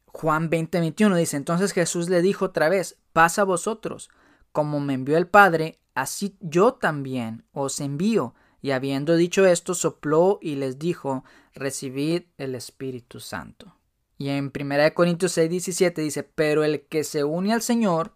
Juan 0.07 0.51
20:21 0.51 1.17
dice, 1.17 1.37
entonces 1.37 1.73
Jesús 1.73 2.09
le 2.09 2.23
dijo 2.23 2.47
otra 2.47 2.69
vez, 2.69 2.99
pasa 3.13 3.43
a 3.43 3.45
vosotros, 3.45 4.11
como 4.53 4.81
me 4.81 4.95
envió 4.95 5.19
el 5.19 5.27
Padre, 5.27 5.79
así 5.95 6.37
yo 6.41 6.75
también 6.75 7.45
os 7.53 7.81
envío. 7.81 8.35
Y 8.61 8.73
habiendo 8.73 9.17
dicho 9.17 9.47
esto, 9.47 9.75
sopló 9.75 10.39
y 10.43 10.57
les 10.57 10.79
dijo, 10.79 11.25
recibid 11.55 12.25
el 12.39 12.55
Espíritu 12.55 13.21
Santo. 13.21 13.78
Y 14.19 14.31
en 14.31 14.53
1 14.53 14.95
Corintios 14.95 15.33
6, 15.33 15.49
17 15.49 16.03
dice, 16.03 16.25
pero 16.25 16.65
el 16.65 16.83
que 16.83 17.05
se 17.05 17.23
une 17.23 17.53
al 17.53 17.63
Señor, 17.63 18.13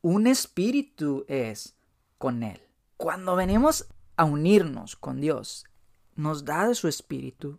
un 0.00 0.26
espíritu 0.26 1.26
es 1.28 1.76
con 2.16 2.42
Él. 2.42 2.60
Cuando 2.96 3.36
venimos 3.36 3.86
a 4.16 4.24
unirnos 4.24 4.96
con 4.96 5.20
Dios, 5.20 5.66
nos 6.16 6.46
da 6.46 6.66
de 6.66 6.74
su 6.74 6.88
espíritu 6.88 7.58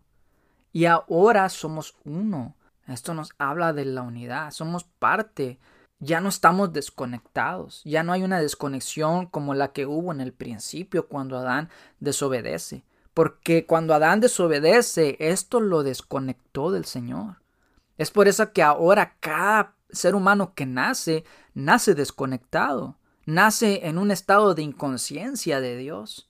y 0.74 0.86
ahora 0.86 1.48
somos 1.50 1.96
uno. 2.04 2.56
Esto 2.88 3.14
nos 3.14 3.32
habla 3.38 3.72
de 3.72 3.86
la 3.86 4.02
unidad, 4.02 4.52
somos 4.52 4.84
parte. 4.84 5.60
Ya 6.00 6.20
no 6.22 6.30
estamos 6.30 6.74
desconectados, 6.74 7.82
ya 7.86 8.04
no 8.04 8.12
hay 8.12 8.24
una 8.24 8.42
desconexión 8.42 9.28
como 9.28 9.54
la 9.54 9.72
que 9.72 9.86
hubo 9.86 10.12
en 10.12 10.22
el 10.22 10.34
principio 10.34 11.08
cuando 11.08 11.38
Adán 11.38 11.70
desobedece. 12.00 12.84
Porque 13.14 13.66
cuando 13.66 13.94
Adán 13.94 14.20
desobedece, 14.20 15.16
esto 15.20 15.62
lo 15.62 15.84
desconectó 15.84 16.72
del 16.72 16.84
Señor. 16.86 17.38
Es 17.98 18.12
por 18.12 18.28
eso 18.28 18.52
que 18.52 18.62
ahora 18.64 19.16
cada 19.20 19.76
ser 19.90 20.16
humano 20.16 20.54
que 20.54 20.66
nace, 20.66 21.24
nace 21.54 21.96
desconectado, 21.96 22.98
nace 23.26 23.88
en 23.88 23.98
un 23.98 24.12
estado 24.12 24.54
de 24.56 24.64
inconsciencia 24.64 25.62
de 25.62 25.78
Dios. 25.78 26.30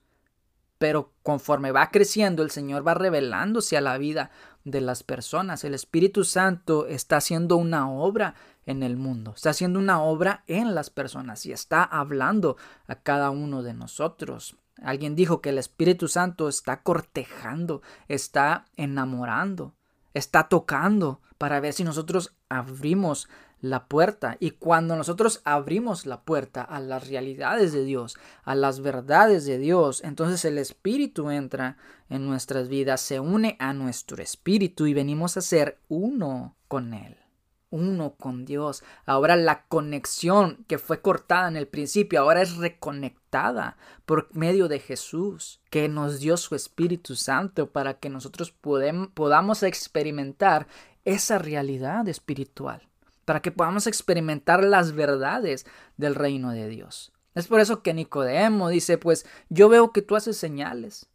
pero 0.77 1.13
conforme 1.24 1.72
va 1.72 1.89
creciendo, 1.89 2.43
el 2.43 2.51
Señor 2.51 2.86
va 2.86 2.93
revelándose 2.93 3.77
a 3.77 3.81
la 3.81 3.98
vida 3.98 4.29
de 4.65 4.81
las 4.81 5.03
personas. 5.03 5.63
El 5.63 5.74
Espíritu 5.74 6.24
Santo 6.24 6.86
está 6.88 7.17
haciendo 7.17 7.55
una 7.55 7.89
obra 7.89 8.36
en 8.65 8.84
el 8.84 8.98
mundo, 8.98 9.34
está 9.36 9.51
haciendo 9.51 9.79
una 9.79 10.01
obra 10.01 10.43
en 10.48 10.75
las 10.75 10.89
personas 10.89 11.45
y 11.45 11.53
está 11.53 11.84
hablando 11.84 12.57
a 12.88 12.95
cada 12.95 13.29
uno 13.29 13.63
de 13.63 13.74
nosotros. 13.74 14.57
Alguien 14.81 15.15
dijo 15.15 15.41
que 15.41 15.50
el 15.50 15.57
Espíritu 15.57 16.07
Santo 16.07 16.50
está 16.50 16.81
cortejando, 16.81 17.81
está 18.10 18.65
enamorando, 18.75 19.74
está 20.15 20.48
tocando 20.48 21.22
para 21.38 21.60
ver 21.60 21.74
si 21.74 21.84
nosotros 21.84 22.34
abrimos 22.50 23.29
la 23.62 23.86
puerta. 23.88 24.38
Y 24.39 24.51
cuando 24.51 24.95
nosotros 24.95 25.41
abrimos 25.43 26.05
la 26.05 26.22
puerta 26.22 26.62
a 26.62 26.79
las 26.79 27.07
realidades 27.07 27.74
de 27.74 27.84
Dios, 27.84 28.17
a 28.43 28.55
las 28.55 28.79
verdades 28.79 29.45
de 29.45 29.60
Dios, 29.60 30.03
entonces 30.03 30.43
el 30.45 30.57
Espíritu 30.57 31.29
entra 31.29 31.77
en 32.10 32.25
nuestras 32.25 32.69
vidas, 32.69 33.01
se 33.01 33.19
une 33.19 33.57
a 33.60 33.74
nuestro 33.74 34.24
Espíritu 34.24 34.88
y 34.88 34.93
venimos 34.93 35.38
a 35.38 35.41
ser 35.41 35.77
uno 35.89 36.55
con 36.67 36.93
Él 36.93 37.25
uno 37.69 38.15
con 38.15 38.45
Dios. 38.45 38.84
Ahora 39.05 39.36
la 39.36 39.65
conexión 39.67 40.65
que 40.67 40.77
fue 40.77 41.01
cortada 41.01 41.48
en 41.48 41.57
el 41.57 41.67
principio, 41.67 42.22
ahora 42.22 42.41
es 42.41 42.57
reconectada 42.57 43.77
por 44.05 44.34
medio 44.36 44.67
de 44.67 44.79
Jesús, 44.79 45.62
que 45.69 45.89
nos 45.89 46.19
dio 46.19 46.38
su 46.38 46.55
Espíritu 46.55 47.15
Santo 47.15 47.72
para 47.72 47.95
que 48.00 48.10
nosotros 48.10 48.51
podamos 48.51 49.63
experimentar 49.63 50.67
esa 51.03 51.38
realidad 51.38 52.07
espiritual 52.07 52.88
para 53.25 53.41
que 53.41 53.51
podamos 53.51 53.88
experimentar 53.88 54.63
las 54.63 54.93
verdades 54.93 55.65
del 55.98 56.15
reino 56.15 56.51
de 56.51 56.69
Dios. 56.69 57.12
Es 57.34 57.48
por 57.48 57.60
eso 57.60 57.81
que 57.81 57.93
Nicodemo 57.93 58.69
dice, 58.69 58.98
pues 58.98 59.25
yo 59.50 59.67
veo 59.67 59.91
que 59.91 60.01
tú 60.01 60.15
haces 60.15 60.38
señales. 60.38 61.07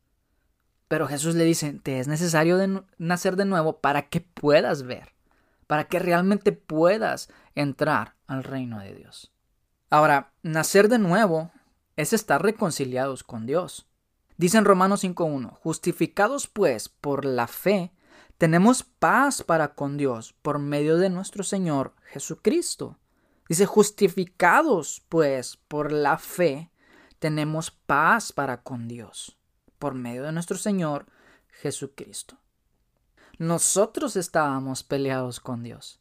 Pero 0.88 1.07
Jesús 1.07 1.37
le 1.37 1.45
dice, 1.45 1.73
te 1.73 2.00
es 2.00 2.09
necesario 2.09 2.59
nacer 2.99 3.37
de 3.37 3.45
nuevo 3.45 3.80
para 3.80 4.09
que 4.09 4.21
puedas 4.21 4.83
ver, 4.83 5.14
para 5.70 5.84
que 5.84 6.00
realmente 6.00 6.50
puedas 6.50 7.30
entrar 7.54 8.16
al 8.26 8.42
reino 8.42 8.80
de 8.80 8.92
Dios. 8.92 9.32
Ahora, 9.88 10.32
nacer 10.42 10.88
de 10.88 10.98
nuevo 10.98 11.52
es 11.94 12.12
estar 12.12 12.42
reconciliados 12.42 13.22
con 13.22 13.46
Dios. 13.46 13.86
Dice 14.36 14.58
en 14.58 14.64
Romanos 14.64 15.04
5.1, 15.04 15.52
justificados 15.60 16.48
pues 16.48 16.88
por 16.88 17.24
la 17.24 17.46
fe, 17.46 17.92
tenemos 18.36 18.82
paz 18.82 19.44
para 19.44 19.76
con 19.76 19.96
Dios 19.96 20.34
por 20.42 20.58
medio 20.58 20.96
de 20.96 21.08
nuestro 21.08 21.44
Señor 21.44 21.94
Jesucristo. 22.02 22.98
Dice, 23.48 23.64
justificados 23.64 25.04
pues 25.08 25.56
por 25.56 25.92
la 25.92 26.18
fe, 26.18 26.72
tenemos 27.20 27.70
paz 27.70 28.32
para 28.32 28.64
con 28.64 28.88
Dios 28.88 29.38
por 29.78 29.94
medio 29.94 30.24
de 30.24 30.32
nuestro 30.32 30.56
Señor 30.56 31.06
Jesucristo. 31.46 32.39
Nosotros 33.40 34.16
estábamos 34.16 34.82
peleados 34.82 35.40
con 35.40 35.62
Dios. 35.62 35.99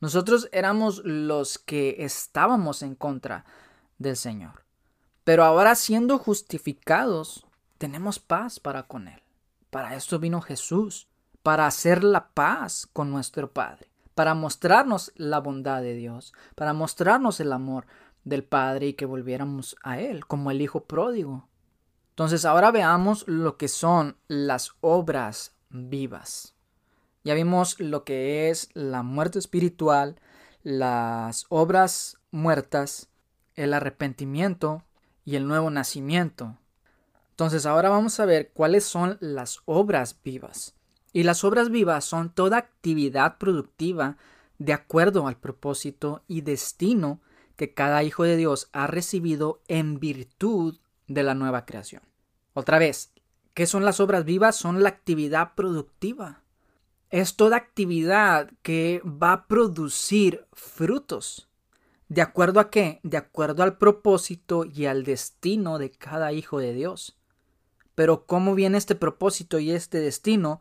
Nosotros 0.00 0.48
éramos 0.52 1.02
los 1.04 1.58
que 1.58 1.96
estábamos 1.98 2.82
en 2.82 2.94
contra 2.94 3.44
del 3.98 4.16
Señor. 4.16 4.64
Pero 5.22 5.44
ahora 5.44 5.74
siendo 5.74 6.16
justificados, 6.16 7.46
tenemos 7.76 8.18
paz 8.18 8.58
para 8.58 8.84
con 8.84 9.06
Él. 9.06 9.20
Para 9.68 9.96
esto 9.96 10.18
vino 10.18 10.40
Jesús 10.40 11.08
para 11.42 11.66
hacer 11.66 12.02
la 12.02 12.28
paz 12.28 12.88
con 12.90 13.10
nuestro 13.10 13.52
Padre, 13.52 13.90
para 14.14 14.32
mostrarnos 14.32 15.12
la 15.14 15.40
bondad 15.40 15.82
de 15.82 15.92
Dios, 15.92 16.32
para 16.54 16.72
mostrarnos 16.72 17.38
el 17.40 17.52
amor 17.52 17.86
del 18.24 18.44
Padre 18.44 18.86
y 18.86 18.92
que 18.94 19.04
volviéramos 19.04 19.76
a 19.82 20.00
Él 20.00 20.24
como 20.24 20.50
el 20.50 20.62
Hijo 20.62 20.84
pródigo. 20.84 21.50
Entonces 22.12 22.46
ahora 22.46 22.70
veamos 22.70 23.28
lo 23.28 23.58
que 23.58 23.68
son 23.68 24.16
las 24.26 24.72
obras 24.80 25.54
vivas. 25.68 26.54
Ya 27.28 27.34
vimos 27.34 27.78
lo 27.78 28.04
que 28.04 28.48
es 28.48 28.70
la 28.72 29.02
muerte 29.02 29.38
espiritual, 29.38 30.16
las 30.62 31.44
obras 31.50 32.16
muertas, 32.30 33.10
el 33.54 33.74
arrepentimiento 33.74 34.82
y 35.26 35.36
el 35.36 35.46
nuevo 35.46 35.68
nacimiento. 35.68 36.56
Entonces 37.32 37.66
ahora 37.66 37.90
vamos 37.90 38.18
a 38.18 38.24
ver 38.24 38.50
cuáles 38.54 38.84
son 38.84 39.18
las 39.20 39.60
obras 39.66 40.18
vivas. 40.24 40.74
Y 41.12 41.24
las 41.24 41.44
obras 41.44 41.68
vivas 41.68 42.06
son 42.06 42.32
toda 42.32 42.56
actividad 42.56 43.36
productiva 43.36 44.16
de 44.56 44.72
acuerdo 44.72 45.26
al 45.26 45.36
propósito 45.36 46.22
y 46.28 46.40
destino 46.40 47.20
que 47.56 47.74
cada 47.74 48.02
hijo 48.04 48.24
de 48.24 48.38
Dios 48.38 48.70
ha 48.72 48.86
recibido 48.86 49.60
en 49.68 50.00
virtud 50.00 50.78
de 51.08 51.24
la 51.24 51.34
nueva 51.34 51.66
creación. 51.66 52.00
Otra 52.54 52.78
vez, 52.78 53.12
¿qué 53.52 53.66
son 53.66 53.84
las 53.84 54.00
obras 54.00 54.24
vivas? 54.24 54.56
Son 54.56 54.82
la 54.82 54.88
actividad 54.88 55.54
productiva. 55.54 56.40
Es 57.10 57.36
toda 57.36 57.56
actividad 57.56 58.50
que 58.62 59.02
va 59.04 59.32
a 59.32 59.46
producir 59.46 60.46
frutos. 60.52 61.48
¿De 62.08 62.22
acuerdo 62.22 62.60
a 62.60 62.70
qué? 62.70 63.00
De 63.02 63.16
acuerdo 63.16 63.62
al 63.62 63.78
propósito 63.78 64.64
y 64.64 64.86
al 64.86 65.04
destino 65.04 65.78
de 65.78 65.90
cada 65.90 66.32
hijo 66.32 66.58
de 66.58 66.72
Dios. 66.72 67.18
Pero 67.94 68.26
¿cómo 68.26 68.54
viene 68.54 68.78
este 68.78 68.94
propósito 68.94 69.58
y 69.58 69.70
este 69.70 70.00
destino? 70.00 70.60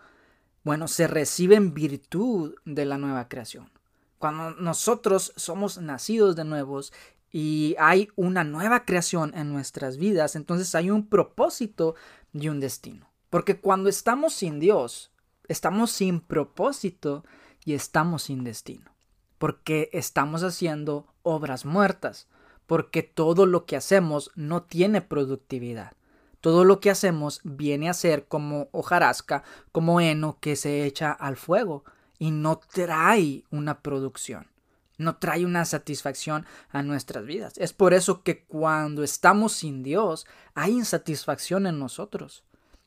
bueno, 0.67 0.89
se 0.89 1.07
recibe 1.07 1.55
en 1.55 1.73
virtud 1.73 2.55
de 2.65 2.83
la 2.83 2.97
nueva 2.97 3.29
creación. 3.29 3.71
Cuando 4.17 4.51
nosotros 4.51 5.31
somos 5.37 5.77
nacidos 5.77 6.35
de 6.35 6.43
nuevos 6.43 6.91
y 7.31 7.77
hay 7.79 8.09
una 8.17 8.43
nueva 8.43 8.83
creación 8.83 9.31
en 9.33 9.53
nuestras 9.53 9.95
vidas, 9.95 10.35
entonces 10.35 10.75
hay 10.75 10.89
un 10.89 11.07
propósito 11.07 11.95
y 12.33 12.49
un 12.49 12.59
destino. 12.59 13.09
Porque 13.29 13.61
cuando 13.61 13.87
estamos 13.87 14.33
sin 14.33 14.59
Dios, 14.59 15.09
estamos 15.47 15.91
sin 15.91 16.19
propósito 16.19 17.23
y 17.65 17.73
estamos 17.73 18.23
sin 18.23 18.43
destino. 18.43 18.91
Porque 19.37 19.89
estamos 19.93 20.43
haciendo 20.43 21.13
obras 21.23 21.65
muertas. 21.65 22.27
Porque 22.65 23.03
todo 23.03 23.45
lo 23.45 23.65
que 23.65 23.77
hacemos 23.77 24.31
no 24.35 24.63
tiene 24.63 25.01
productividad. 25.01 25.93
Todo 26.41 26.63
lo 26.63 26.79
que 26.79 26.91
hacemos 26.91 27.41
viene 27.43 27.89
a 27.89 27.93
ser 27.93 28.27
como 28.27 28.69
hojarasca, 28.71 29.43
como 29.71 29.99
heno 30.01 30.37
que 30.39 30.55
se 30.55 30.85
echa 30.85 31.11
al 31.11 31.35
fuego 31.35 31.83
y 32.19 32.31
no 32.31 32.59
trae 32.59 33.43
una 33.49 33.81
producción, 33.81 34.47
no 34.97 35.17
trae 35.17 35.45
una 35.45 35.65
satisfacción 35.65 36.45
a 36.69 36.83
nuestras 36.83 37.25
vidas. 37.25 37.53
Es 37.57 37.73
por 37.73 37.93
eso 37.93 38.23
que 38.23 38.43
cuando 38.45 39.03
estamos 39.03 39.53
sin 39.53 39.83
Dios 39.83 40.25
hay 40.53 40.73
insatisfacción 40.73 41.67
en 41.67 41.79
nosotros, 41.79 42.43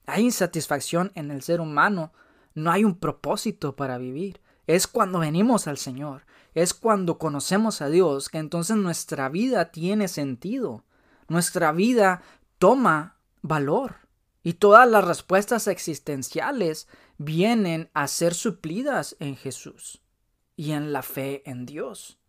hay 0.07 0.25
insatisfacción 0.25 1.13
en 1.15 1.31
el 1.31 1.43
ser 1.43 1.61
humano, 1.61 2.13
no 2.55 2.71
hay 2.71 2.85
un 2.85 2.99
propósito 2.99 3.77
para 3.77 3.99
vivir. 3.99 4.41
Es 4.67 4.87
cuando 4.87 5.21
venimos 5.21 5.67
al 5.67 5.79
Señor, 5.79 6.27
es 6.55 6.75
cuando 6.75 7.19
conocemos 7.19 7.83
a 7.83 7.89
Dios 7.89 8.29
que 8.29 8.39
entonces 8.39 8.77
nuestra 8.77 9.29
vida 9.29 9.71
tiene 9.71 10.09
sentido, 10.09 10.85
nuestra 11.29 11.73
vida 11.73 12.23
toma 12.59 13.17
valor. 13.43 13.97
Y 14.43 14.55
todas 14.55 14.89
las 14.89 15.05
respuestas 15.05 15.67
existenciales 15.67 16.89
vienen 17.19 17.91
a 17.93 18.07
ser 18.07 18.35
suplidas 18.35 19.17
en 19.21 19.37
Jesús 19.37 20.03
y 20.57 20.73
en 20.73 20.93
la 20.93 21.03
fe 21.03 21.43
en 21.45 21.67
Dios. 21.67 22.20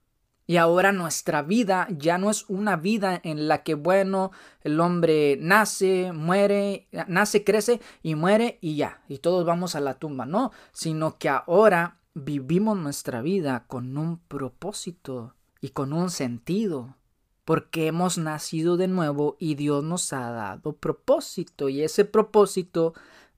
Y 0.51 0.57
ahora 0.57 0.91
nuestra 0.91 1.43
vida 1.43 1.87
ya 1.97 2.17
no 2.17 2.29
es 2.29 2.43
una 2.49 2.75
vida 2.75 3.21
en 3.23 3.47
la 3.47 3.63
que, 3.63 3.73
bueno, 3.73 4.31
el 4.63 4.81
hombre 4.81 5.37
nace, 5.39 6.11
muere, 6.11 6.89
nace, 7.07 7.45
crece 7.45 7.79
y 8.03 8.15
muere 8.15 8.57
y 8.59 8.75
ya, 8.75 9.01
y 9.07 9.19
todos 9.19 9.45
vamos 9.45 9.75
a 9.75 9.79
la 9.79 9.93
tumba, 9.93 10.25
no, 10.25 10.51
sino 10.73 11.17
que 11.17 11.29
ahora 11.29 12.01
vivimos 12.13 12.77
nuestra 12.77 13.21
vida 13.21 13.63
con 13.65 13.97
un 13.97 14.17
propósito 14.17 15.35
y 15.61 15.69
con 15.69 15.93
un 15.93 16.09
sentido 16.09 16.97
porque 17.45 17.87
hemos 17.87 18.17
nacido 18.17 18.75
de 18.75 18.89
nuevo 18.89 19.37
y 19.39 19.55
Dios 19.55 19.85
nos 19.85 20.11
ha 20.11 20.31
dado 20.31 20.73
propósito 20.73 21.69
y 21.69 21.81
ese 21.81 22.03
propósito 22.03 22.93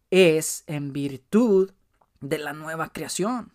es 0.10 0.64
en 0.66 0.94
virtud 0.94 1.74
de 2.22 2.40
la 2.40 2.54
nueva 2.54 2.92
creación 2.92 3.54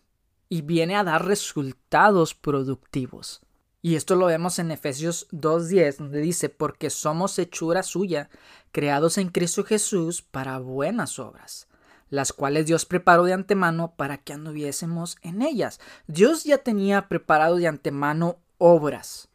y 0.49 0.63
viene 0.63 0.95
a 0.95 1.03
dar 1.03 1.27
resultados 1.27 2.35
productivos. 2.35 3.43
Y 3.81 3.97
esto 3.97 4.17
lo 4.17 4.27
vemos 4.27 4.59
en 4.59 4.71
Efesios 4.71 5.29
2.10, 5.31 5.97
donde 5.99 6.21
dice, 6.21 6.49
porque 6.49 6.91
somos 6.91 7.39
hechura 7.39 7.83
suya, 7.83 8.29
creados 8.73 9.19
en 9.19 9.29
Cristo 9.29 9.65
Jesús 9.65 10.23
para 10.23 10.59
buenas 10.59 11.19
obras, 11.19 11.69
las 12.11 12.33
cuales 12.33 12.67
Dios 12.67 12.87
preparó 12.87 13.25
de 13.25 13.35
antemano 13.35 13.95
para 13.97 14.19
que 14.19 14.33
anduviésemos 14.33 15.17
en 15.23 15.43
ellas. 15.43 15.81
Dios 16.07 16.45
ya 16.45 16.59
tenía 16.59 17.09
preparado 17.09 17.57
de 17.57 17.69
antemano 17.69 18.39
obras 18.59 19.29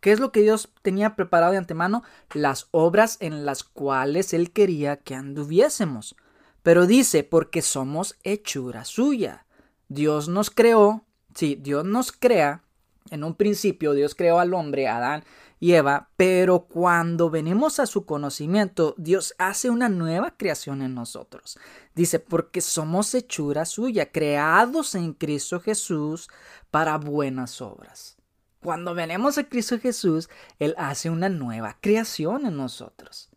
¿Qué 0.00 0.12
es 0.12 0.20
lo 0.20 0.30
que 0.30 0.42
Dios 0.42 0.70
tenía 0.82 1.16
preparado 1.16 1.52
de 1.52 1.58
antemano? 1.58 2.04
Las 2.32 2.68
obras 2.70 3.16
en 3.20 3.44
las 3.44 3.64
cuales 3.64 4.32
Él 4.32 4.52
quería 4.52 4.96
que 4.96 5.14
anduviésemos. 5.14 6.14
Pero 6.62 6.86
dice, 6.86 7.24
porque 7.24 7.62
somos 7.62 8.16
hechura 8.22 8.84
suya. 8.84 9.46
Dios 9.88 10.28
nos 10.28 10.50
creó, 10.50 11.04
sí, 11.34 11.58
Dios 11.60 11.84
nos 11.84 12.12
crea 12.12 12.62
En 13.10 13.24
un 13.24 13.34
principio 13.34 13.92
Dios 13.92 14.14
creó 14.14 14.38
al 14.38 14.54
hombre, 14.54 14.88
Adán 14.88 15.24
y 15.60 15.72
Eva, 15.72 16.10
pero 16.16 16.60
cuando 16.60 17.30
venimos 17.30 17.80
a 17.80 17.86
su 17.86 18.06
conocimiento, 18.06 18.94
Dios 18.96 19.34
hace 19.38 19.70
una 19.70 19.88
nueva 19.88 20.36
creación 20.36 20.82
en 20.82 20.94
nosotros. 20.94 21.58
Dice, 21.94 22.20
porque 22.20 22.60
somos 22.60 23.14
hechura 23.14 23.64
suya, 23.64 24.12
creados 24.12 24.94
en 24.94 25.14
Cristo 25.14 25.60
Jesús 25.60 26.28
para 26.70 26.96
buenas 26.98 27.60
obras. 27.60 28.16
Cuando 28.60 28.94
venimos 28.94 29.38
a 29.38 29.44
Cristo 29.48 29.78
Jesús, 29.78 30.28
Él 30.58 30.74
hace 30.78 31.10
una 31.10 31.28
nueva 31.28 31.76
creación 31.80 32.46
en 32.46 32.56
nosotros. 32.56 33.30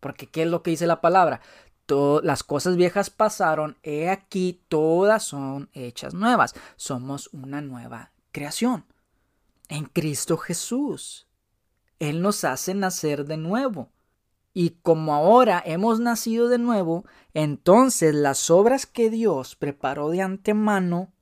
Porque 0.00 0.28
¿qué 0.28 0.42
es 0.42 0.48
lo 0.48 0.62
que 0.62 0.70
dice 0.70 0.86
la 0.86 1.00
palabra? 1.00 1.40
las 2.22 2.44
cosas 2.44 2.76
viejas 2.76 3.08
pasaron, 3.08 3.78
he 3.82 4.10
aquí 4.10 4.62
todas 4.68 5.22
son 5.22 5.70
hechas 5.72 6.12
nuevas. 6.12 6.54
Somos 6.76 7.30
una 7.32 7.62
nueva 7.62 8.12
creación 8.30 8.84
en 9.68 9.84
Cristo 9.84 10.36
Jesús. 10.36 11.26
Él 11.98 12.22
nos 12.22 12.44
hace 12.44 12.74
nacer 12.74 13.24
de 13.24 13.36
nuevo. 13.36 13.90
Y 14.54 14.70
como 14.82 15.14
ahora 15.14 15.62
hemos 15.64 16.00
nacido 16.00 16.48
de 16.48 16.58
nuevo, 16.58 17.04
entonces 17.34 18.14
las 18.14 18.50
obras 18.50 18.86
que 18.86 19.10
Dios 19.10 19.56
preparó 19.56 20.10
de 20.10 20.22
antemano 20.22 21.12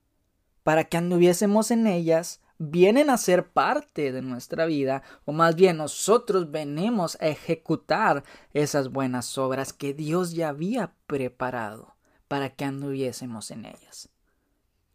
para 0.62 0.84
que 0.84 0.96
anduviésemos 0.96 1.70
en 1.70 1.86
ellas, 1.86 2.40
vienen 2.58 3.10
a 3.10 3.18
ser 3.18 3.50
parte 3.50 4.10
de 4.10 4.22
nuestra 4.22 4.66
vida, 4.66 5.02
o 5.24 5.32
más 5.32 5.54
bien 5.54 5.76
nosotros 5.76 6.50
venimos 6.50 7.16
a 7.20 7.28
ejecutar 7.28 8.24
esas 8.52 8.90
buenas 8.90 9.36
obras 9.38 9.72
que 9.72 9.94
Dios 9.94 10.32
ya 10.32 10.48
había 10.48 10.92
preparado 11.06 11.94
para 12.26 12.50
que 12.50 12.64
anduviésemos 12.64 13.50
en 13.50 13.66
ellas. 13.66 14.08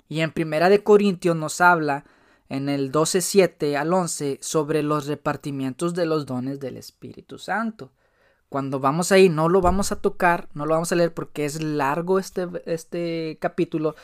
Y 0.10 0.20
en 0.20 0.34
Primera 0.34 0.68
de 0.70 0.84
Corintios 0.84 1.38
nos 1.38 1.62
habla 1.62 2.04
en 2.52 2.68
el 2.68 2.92
12.7 2.92 3.78
al 3.78 3.94
11 3.94 4.40
sobre 4.42 4.84
los 4.84 5.08
repartimientos 5.08 5.94
de 5.94 6.06
los 6.06 6.26
dones 6.26 6.60
del 6.60 6.76
Espíritu 6.76 7.38
Santo. 7.40 7.94
Cuando 8.50 8.82
vamos 8.82 9.14
ahí, 9.14 9.30
no 9.30 9.48
lo 9.48 9.62
vamos 9.62 9.94
a 9.94 10.02
tocar, 10.02 10.50
no 10.54 10.66
lo 10.66 10.74
vamos 10.74 10.92
a 10.92 10.96
leer 10.96 11.14
porque 11.14 11.46
es 11.46 11.64
largo 11.64 12.20
este, 12.20 12.50
este 12.66 13.38
capítulo, 13.40 13.96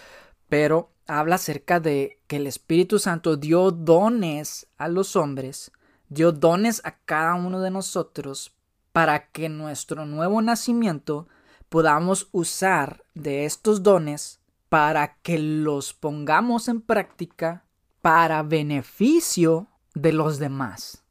pero 0.47 0.91
habla 1.07 1.35
acerca 1.35 1.81
de 1.81 2.21
que 2.27 2.37
el 2.37 2.47
Espíritu 2.47 2.99
Santo 2.99 3.35
dio 3.35 3.71
dones 3.71 4.67
a 4.77 4.87
los 4.87 5.17
hombres, 5.17 5.73
dio 6.07 6.31
dones 6.31 6.79
a 6.85 6.91
cada 6.99 7.35
uno 7.35 7.59
de 7.59 7.69
nosotros 7.71 8.53
para 8.93 9.27
que 9.27 9.49
nuestro 9.49 10.05
nuevo 10.05 10.41
nacimiento 10.41 11.27
podamos 11.67 12.29
usar 12.31 13.03
de 13.13 13.43
estos 13.43 13.83
dones 13.83 14.39
para 14.69 15.17
que 15.17 15.37
los 15.37 15.91
pongamos 15.93 16.69
en 16.69 16.79
práctica 16.79 17.65
para 18.07 18.41
beneficio 18.41 19.67
de 19.93 20.13
los 20.13 20.39
demás. 20.39 21.03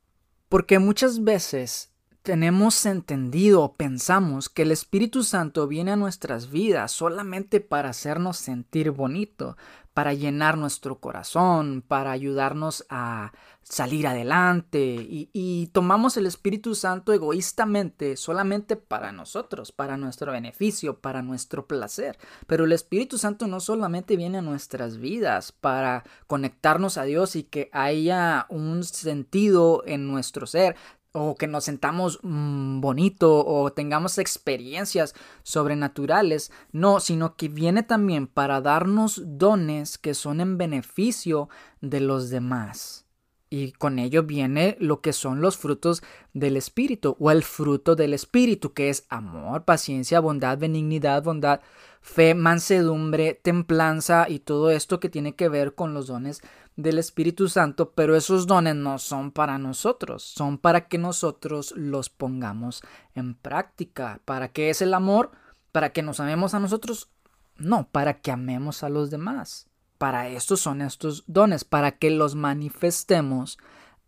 Porque 0.48 0.78
muchas 0.78 1.24
veces 1.24 1.92
tenemos 2.22 2.86
entendido 2.86 3.62
o 3.62 3.74
pensamos 3.74 4.48
que 4.48 4.62
el 4.62 4.70
Espíritu 4.70 5.22
Santo 5.22 5.68
viene 5.68 5.92
a 5.92 5.96
nuestras 5.96 6.50
vidas 6.50 6.92
solamente 6.92 7.60
para 7.60 7.90
hacernos 7.90 8.38
sentir 8.38 8.92
bonito, 8.92 9.58
para 9.96 10.12
llenar 10.12 10.58
nuestro 10.58 11.00
corazón, 11.00 11.80
para 11.80 12.10
ayudarnos 12.10 12.84
a 12.90 13.32
salir 13.62 14.06
adelante 14.06 14.78
y, 14.78 15.70
tomamos 15.72 16.18
el 16.18 16.26
Espíritu 16.26 16.74
Santo 16.74 17.14
egoístamente 17.14 18.18
solamente 18.18 18.76
para 18.76 19.10
nosotros, 19.10 19.72
para 19.72 19.96
nuestro 19.96 20.32
beneficio, 20.32 21.00
para 21.00 21.22
nuestro 21.22 21.66
placer. 21.66 22.18
Pero 22.46 22.66
el 22.66 22.72
Espíritu 22.72 23.16
Santo 23.16 23.46
no 23.46 23.58
solamente 23.58 24.18
viene 24.18 24.36
a 24.36 24.42
nuestras 24.42 24.98
vidas 24.98 25.52
para 25.52 26.04
conectarnos 26.26 26.98
a 26.98 27.04
Dios 27.04 27.34
y 27.34 27.44
que 27.44 27.70
haya 27.72 28.44
un 28.50 28.84
sentido 28.84 29.82
en 29.86 30.06
nuestro 30.06 30.46
ser, 30.46 30.76
o 31.16 31.34
que 31.34 31.46
nos 31.46 31.64
sentamos 31.64 32.20
mm, 32.22 32.80
bonito 32.80 33.44
o 33.46 33.72
tengamos 33.72 34.18
experiencias 34.18 35.14
sobrenaturales, 35.42 36.52
no, 36.72 37.00
sino 37.00 37.36
que 37.36 37.48
viene 37.48 37.82
también 37.82 38.26
para 38.26 38.60
darnos 38.60 39.22
dones 39.24 39.96
que 39.96 40.12
son 40.12 40.40
en 40.40 40.58
beneficio 40.58 41.48
de 41.80 42.00
los 42.00 42.28
demás. 42.28 43.06
Y 43.48 43.72
con 43.72 43.98
ello 43.98 44.24
viene 44.24 44.76
lo 44.78 45.00
que 45.00 45.14
son 45.14 45.40
los 45.40 45.56
frutos 45.56 46.02
del 46.34 46.56
Espíritu 46.56 47.16
o 47.18 47.30
el 47.30 47.42
fruto 47.44 47.96
del 47.96 48.12
Espíritu, 48.12 48.74
que 48.74 48.90
es 48.90 49.06
amor, 49.08 49.64
paciencia, 49.64 50.20
bondad, 50.20 50.58
benignidad, 50.58 51.22
bondad, 51.22 51.60
fe, 52.02 52.34
mansedumbre, 52.34 53.34
templanza 53.34 54.26
y 54.28 54.40
todo 54.40 54.70
esto 54.70 55.00
que 55.00 55.08
tiene 55.08 55.34
que 55.34 55.48
ver 55.48 55.74
con 55.74 55.94
los 55.94 56.08
dones 56.08 56.42
del 56.76 56.98
Espíritu 56.98 57.48
Santo, 57.48 57.92
pero 57.92 58.14
esos 58.14 58.46
dones 58.46 58.76
no 58.76 58.98
son 58.98 59.32
para 59.32 59.58
nosotros, 59.58 60.22
son 60.22 60.58
para 60.58 60.88
que 60.88 60.98
nosotros 60.98 61.72
los 61.76 62.10
pongamos 62.10 62.82
en 63.14 63.34
práctica. 63.34 64.20
¿Para 64.24 64.52
qué 64.52 64.70
es 64.70 64.82
el 64.82 64.94
amor? 64.94 65.32
¿Para 65.72 65.92
que 65.92 66.02
nos 66.02 66.20
amemos 66.20 66.54
a 66.54 66.60
nosotros? 66.60 67.10
No, 67.56 67.88
para 67.90 68.20
que 68.20 68.30
amemos 68.30 68.82
a 68.82 68.90
los 68.90 69.10
demás. 69.10 69.68
Para 69.98 70.28
esto 70.28 70.58
son 70.58 70.82
estos 70.82 71.24
dones, 71.26 71.64
para 71.64 71.92
que 71.92 72.10
los 72.10 72.34
manifestemos 72.34 73.58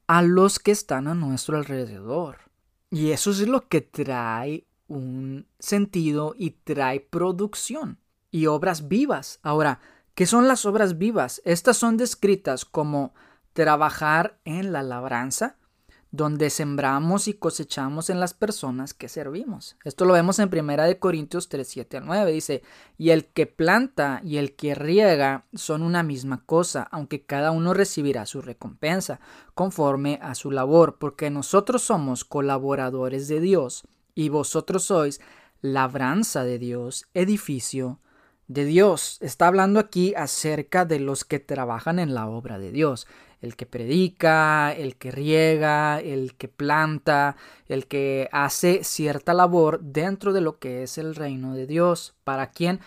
a 0.07 0.23
los 0.23 0.59
que 0.59 0.71
están 0.71 1.09
a 1.09 1.15
nuestro 1.15 1.57
alrededor. 1.57 2.39
Y 2.91 3.11
eso 3.11 3.31
es 3.31 3.47
lo 3.49 3.69
que 3.69 3.81
trae 3.81 4.67
un 4.87 5.47
sentido 5.59 6.35
y 6.37 6.51
trae 6.51 7.01
producción 7.01 7.99
y 8.31 8.47
obras 8.47 8.89
vivas. 8.89 9.39
Ahora, 9.43 9.81
¿qué 10.19 10.27
son 10.27 10.49
las 10.49 10.67
obras 10.67 10.99
vivas? 10.99 11.41
Estas 11.45 11.77
son 11.77 11.97
descritas 11.97 12.65
como 12.65 13.15
trabajar 13.53 14.41
en 14.45 14.73
la 14.73 14.83
labranza, 14.83 15.59
donde 16.11 16.51
sembramos 16.51 17.29
y 17.29 17.35
cosechamos 17.35 18.11
en 18.11 18.19
las 18.19 18.35
personas 18.35 18.95
que 18.95 19.09
servimos. 19.09 19.77
Esto 19.85 20.07
lo 20.07 20.15
vemos 20.15 20.41
en 20.41 20.51
Primera 20.51 20.87
de 20.87 20.99
Corintios 20.99 21.49
3, 21.49 21.69
7 21.69 21.99
al 21.99 22.07
9. 22.07 22.33
Dice, 22.33 22.65
y 22.97 23.11
el 23.11 23.27
que 23.27 23.47
planta 23.47 24.21
y 24.25 24.39
el 24.39 24.57
que 24.57 24.75
riega 24.75 25.45
son 25.55 25.83
una 25.83 26.03
misma 26.03 26.45
cosa, 26.45 26.89
aunque 26.91 27.25
cada 27.25 27.53
uno 27.53 27.73
recibirá 27.73 28.27
su 28.27 28.43
recompensa, 28.43 29.21
conforme 29.55 30.19
a 30.21 30.35
su 30.35 30.51
labor, 30.51 30.97
porque 30.99 31.31
nosotros 31.31 31.83
somos 31.83 32.25
colaboradores 32.25 33.29
de 33.29 33.39
Dios, 33.39 33.87
y 34.17 34.31
vosotros 34.31 34.83
sois 34.83 35.21
labranza 35.61 36.43
de 36.43 36.59
Dios, 36.59 37.07
edificio 37.15 38.01
de 38.49 38.65
Dios. 38.65 39.19
Está 39.21 39.47
hablando 39.47 39.79
aquí 39.79 40.15
acerca 40.17 40.85
de 40.85 40.99
los 40.99 41.25
que 41.25 41.39
trabajan 41.39 41.99
en 41.99 42.15
la 42.15 42.27
obra 42.27 42.59
de 42.59 42.73
Dios 42.73 43.07
el 43.41 43.57
que 43.57 43.67
predica, 43.67 44.73
el 44.73 44.97
que 44.97 45.11
riega, 45.11 46.01
el 46.01 46.35
que 46.35 46.49
planta, 46.49 47.37
el 47.69 47.87
que 47.87 48.29
hace 48.33 48.83
cierta 48.85 49.35
labor 49.35 49.81
dentro 49.81 50.33
de 50.33 50.41
lo 50.41 50.59
que 50.59 50.83
es 50.83 50.99
el 50.99 51.15
reino 51.15 51.55
de 51.55 51.67
Dios. 51.67 52.17
¿Para 52.25 52.51
quién? 52.51 52.81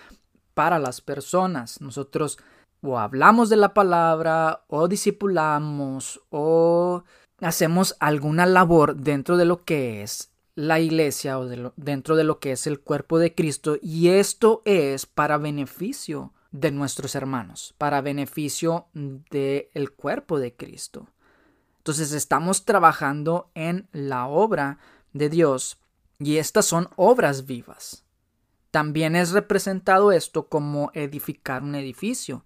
Para 0.53 0.79
las 0.79 1.01
personas. 1.01 1.79
Nosotros 1.79 2.37
o 2.83 2.99
hablamos 2.99 3.49
de 3.49 3.57
la 3.57 3.73
palabra, 3.73 4.63
o 4.67 4.87
discipulamos, 4.87 6.21
o 6.31 7.03
hacemos 7.39 7.95
alguna 7.99 8.45
labor 8.45 8.95
dentro 8.95 9.37
de 9.37 9.45
lo 9.45 9.63
que 9.63 10.01
es 10.01 10.30
la 10.55 10.79
iglesia 10.79 11.39
o 11.39 11.47
dentro 11.75 12.15
de 12.15 12.23
lo 12.23 12.39
que 12.39 12.51
es 12.51 12.67
el 12.67 12.79
cuerpo 12.79 13.19
de 13.19 13.33
Cristo 13.33 13.77
y 13.81 14.09
esto 14.09 14.61
es 14.65 15.05
para 15.05 15.37
beneficio 15.37 16.33
de 16.51 16.71
nuestros 16.71 17.15
hermanos, 17.15 17.73
para 17.77 18.01
beneficio 18.01 18.87
del 18.93 19.91
cuerpo 19.95 20.39
de 20.39 20.55
Cristo. 20.55 21.07
Entonces 21.77 22.11
estamos 22.11 22.65
trabajando 22.65 23.49
en 23.55 23.87
la 23.91 24.27
obra 24.27 24.77
de 25.13 25.29
Dios 25.29 25.79
y 26.19 26.37
estas 26.37 26.65
son 26.65 26.89
obras 26.95 27.45
vivas. 27.45 28.05
También 28.69 29.15
es 29.15 29.31
representado 29.31 30.11
esto 30.11 30.47
como 30.47 30.91
edificar 30.93 31.63
un 31.63 31.75
edificio. 31.75 32.45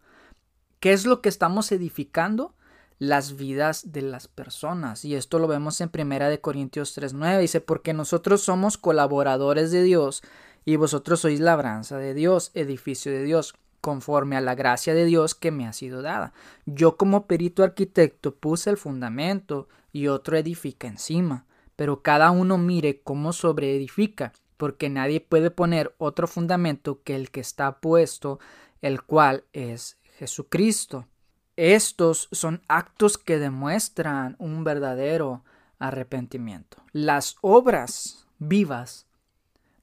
¿Qué 0.80 0.94
es 0.94 1.06
lo 1.06 1.22
que 1.22 1.30
estamos 1.30 1.72
edificando? 1.72 2.55
Las 2.98 3.36
vidas 3.36 3.92
de 3.92 4.02
las 4.02 4.28
personas. 4.28 5.04
Y 5.06 5.16
esto 5.16 5.40
lo 5.40 5.48
vemos 5.48 5.82
en 5.82 5.90
Primera 5.90 6.30
de 6.30 6.40
Corintios 6.40 6.94
3:9. 6.98 7.40
Dice, 7.40 7.62
porque 7.62 7.94
nosotros 7.94 8.42
somos 8.42 8.78
colaboradores 8.78 9.72
de 9.72 9.84
Dios 9.84 10.24
y 10.66 10.78
vosotros 10.78 11.20
sois 11.20 11.40
labranza 11.40 11.98
de 11.98 12.14
Dios, 12.14 12.52
edificio 12.54 13.12
de 13.12 13.24
Dios 13.24 13.56
conforme 13.82 14.36
a 14.36 14.42
la 14.42 14.56
gracia 14.56 14.96
de 14.96 15.06
Dios 15.06 15.36
que 15.36 15.52
me 15.52 15.68
ha 15.68 15.74
sido 15.74 16.02
dada. 16.02 16.34
Yo 16.66 16.98
como 16.98 17.28
perito 17.28 17.64
arquitecto 17.64 18.34
puse 18.34 18.72
el 18.72 18.78
fundamento 18.78 19.68
y 19.94 20.08
otro 20.08 20.38
edifica 20.38 20.88
encima, 20.88 21.46
pero 21.76 22.02
cada 22.02 22.32
uno 22.32 22.58
mire 22.58 23.02
cómo 23.02 23.32
sobreedifica, 23.32 24.34
porque 24.58 24.90
nadie 24.90 25.22
puede 25.22 25.52
poner 25.52 25.94
otro 26.00 26.28
fundamento 26.28 27.04
que 27.04 27.16
el 27.16 27.30
que 27.30 27.42
está 27.42 27.80
puesto, 27.80 28.40
el 28.82 29.04
cual 29.04 29.44
es 29.54 30.00
Jesucristo. 30.18 31.06
Estos 31.58 32.28
son 32.32 32.62
actos 32.68 33.18
que 33.18 33.40
demuestran 33.40 34.36
un 34.40 34.64
verdadero 34.64 35.44
arrepentimiento. 35.80 36.78
Las 36.92 37.38
obras 37.42 38.28
vivas 38.40 39.06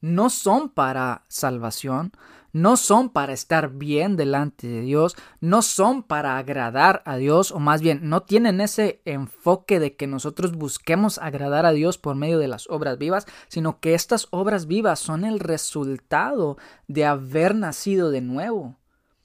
no 0.01 0.31
son 0.31 0.69
para 0.69 1.23
salvación, 1.29 2.13
no 2.53 2.77
son 2.77 3.09
para 3.09 3.33
estar 3.33 3.71
bien 3.71 4.17
delante 4.17 4.67
de 4.67 4.83
Dios, 4.83 5.17
no 5.41 5.63
son 5.63 6.03
para 6.03 6.37
agradar 6.37 7.03
a 7.07 7.17
Dios, 7.17 7.51
o 7.51 7.59
más 7.59 7.81
bien 7.81 8.01
no 8.03 8.23
tienen 8.23 8.61
ese 8.61 9.01
enfoque 9.07 9.81
de 9.81 9.97
que 9.97 10.07
nosotros 10.07 10.53
busquemos 10.53 11.19
agradar 11.19 11.65
a 11.65 11.73
Dios 11.73 11.97
por 11.97 12.15
medio 12.15 12.39
de 12.39 12.49
las 12.49 12.69
obras 12.69 12.99
vivas, 12.99 13.27
sino 13.49 13.81
que 13.81 13.95
estas 13.95 14.29
obras 14.31 14.67
vivas 14.67 14.99
son 14.99 15.25
el 15.25 15.41
resultado 15.41 16.59
de 16.89 17.07
haber 17.07 17.55
nacido 17.55 18.11
de 18.11 18.21
nuevo. 18.21 18.77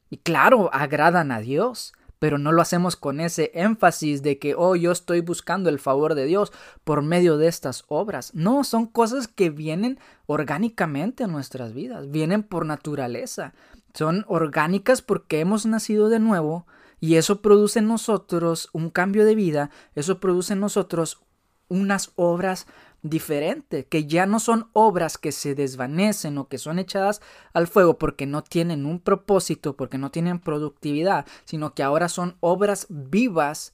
Y 0.10 0.18
claro, 0.18 0.70
agradan 0.72 1.34
a 1.34 1.42
Dios, 1.42 1.94
pero 2.20 2.38
no 2.38 2.52
lo 2.52 2.62
hacemos 2.62 2.96
con 2.96 3.20
ese 3.20 3.52
énfasis 3.54 4.24
de 4.24 4.40
que, 4.40 4.56
oh, 4.56 4.76
yo 4.76 4.92
estoy 4.92 5.22
buscando 5.22 5.70
el 5.70 5.80
favor 5.80 6.16
de 6.16 6.26
Dios 6.26 6.52
por 6.84 7.02
medio 7.02 7.38
de 7.38 7.48
estas 7.48 7.86
obras. 7.88 8.34
No, 8.34 8.64
son 8.64 8.86
cosas 8.88 9.28
que 9.28 9.50
vienen 9.50 10.00
orgánicamente 10.26 11.24
a 11.24 11.28
nuestras 11.28 11.74
vidas, 11.74 12.10
vienen 12.10 12.44
por 12.44 12.66
naturaleza, 12.66 13.54
son 13.94 14.26
orgánicas 14.28 15.02
porque 15.02 15.40
hemos 15.40 15.66
nacido 15.66 16.10
de 16.10 16.20
nuevo 16.20 16.68
y 17.00 17.16
eso 17.16 17.42
produce 17.42 17.80
en 17.80 17.88
nosotros 17.88 18.70
un 18.74 18.90
cambio 18.90 19.26
de 19.26 19.36
vida, 19.36 19.70
eso 19.96 20.20
produce 20.20 20.54
en 20.54 20.60
nosotros 20.60 21.22
unas 21.70 22.12
obras 22.16 22.68
diferente, 23.10 23.86
que 23.86 24.06
ya 24.06 24.26
no 24.26 24.40
son 24.40 24.70
obras 24.74 25.18
que 25.18 25.32
se 25.32 25.56
desvanecen 25.56 26.38
o 26.38 26.48
que 26.48 26.58
son 26.58 26.80
echadas 26.80 27.22
al 27.54 27.68
fuego 27.68 27.98
porque 27.98 28.26
no 28.26 28.44
tienen 28.44 28.86
un 28.86 29.00
propósito, 29.00 29.76
porque 29.76 29.98
no 29.98 30.12
tienen 30.12 30.40
productividad, 30.40 31.26
sino 31.46 31.74
que 31.74 31.84
ahora 31.84 32.10
son 32.10 32.38
obras 32.40 32.88
vivas 32.90 33.74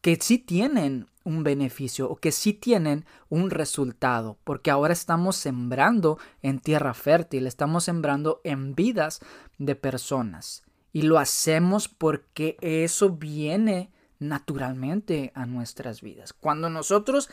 que 0.00 0.16
sí 0.20 0.38
tienen 0.38 1.06
un 1.24 1.44
beneficio 1.44 2.10
o 2.10 2.16
que 2.16 2.32
sí 2.32 2.52
tienen 2.52 3.04
un 3.28 3.50
resultado, 3.50 4.38
porque 4.44 4.70
ahora 4.70 4.92
estamos 4.92 5.36
sembrando 5.36 6.18
en 6.42 6.58
tierra 6.58 6.94
fértil, 6.94 7.46
estamos 7.46 7.84
sembrando 7.84 8.40
en 8.44 8.74
vidas 8.74 9.20
de 9.58 9.76
personas 9.76 10.64
y 10.92 11.02
lo 11.02 11.18
hacemos 11.18 11.88
porque 11.88 12.56
eso 12.60 13.10
viene 13.10 13.90
naturalmente 14.18 15.32
a 15.34 15.46
nuestras 15.46 16.00
vidas. 16.00 16.32
Cuando 16.32 16.70
nosotros 16.70 17.28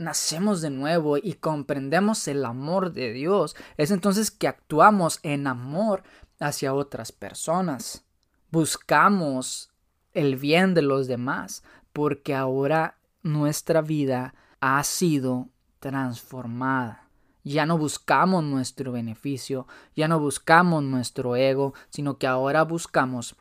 nacemos 0.00 0.62
de 0.62 0.70
nuevo 0.70 1.18
y 1.18 1.34
comprendemos 1.34 2.26
el 2.26 2.44
amor 2.46 2.92
de 2.92 3.12
Dios, 3.12 3.54
es 3.76 3.90
entonces 3.90 4.30
que 4.30 4.48
actuamos 4.48 5.20
en 5.22 5.46
amor 5.46 6.02
hacia 6.40 6.72
otras 6.72 7.12
personas. 7.12 8.02
Buscamos 8.50 9.70
el 10.12 10.36
bien 10.36 10.72
de 10.72 10.80
los 10.80 11.06
demás 11.06 11.62
porque 11.92 12.34
ahora 12.34 12.96
nuestra 13.22 13.82
vida 13.82 14.34
ha 14.60 14.82
sido 14.84 15.50
transformada. 15.80 17.08
Ya 17.44 17.66
no 17.66 17.76
buscamos 17.76 18.42
nuestro 18.42 18.92
beneficio, 18.92 19.66
ya 19.94 20.08
no 20.08 20.18
buscamos 20.18 20.82
nuestro 20.82 21.36
ego, 21.36 21.74
sino 21.90 22.16
que 22.16 22.26
ahora 22.26 22.64
buscamos 22.64 23.36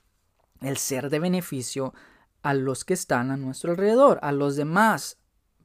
el 0.59 0.75
ser 0.75 1.09
de 1.09 1.19
beneficio 1.19 1.93
a 2.41 2.53
los 2.53 2.83
que 2.83 2.95
están 2.95 3.31
a 3.31 3.37
nuestro 3.37 3.71
alrededor, 3.71 4.19
a 4.21 4.33
los 4.33 4.57
demás, 4.57 5.18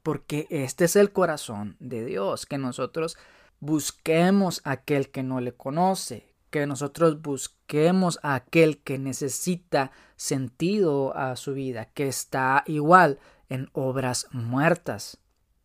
porque 0.05 0.45
este 0.51 0.85
es 0.85 0.95
el 0.95 1.11
corazón 1.11 1.77
de 1.79 2.05
Dios, 2.05 2.45
que 2.45 2.59
nosotros 2.59 3.17
busquemos 3.59 4.61
a 4.63 4.73
aquel 4.73 5.09
que 5.09 5.23
no 5.23 5.41
le 5.41 5.53
conoce, 5.53 6.31
que 6.51 6.67
nosotros 6.67 7.23
busquemos 7.23 8.19
a 8.21 8.35
aquel 8.35 8.83
que 8.83 8.99
necesita 8.99 9.89
sentido 10.15 11.17
a 11.17 11.35
su 11.35 11.55
vida, 11.55 11.85
que 11.85 12.07
está 12.07 12.63
igual 12.67 13.17
en 13.49 13.71
obras 13.73 14.27
muertas, 14.31 15.17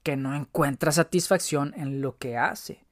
que 0.03 0.17
no 0.17 0.35
encuentra 0.35 0.91
satisfacción 0.91 1.75
en 1.77 2.01
lo 2.01 2.17
que 2.17 2.39
hace. 2.39 2.87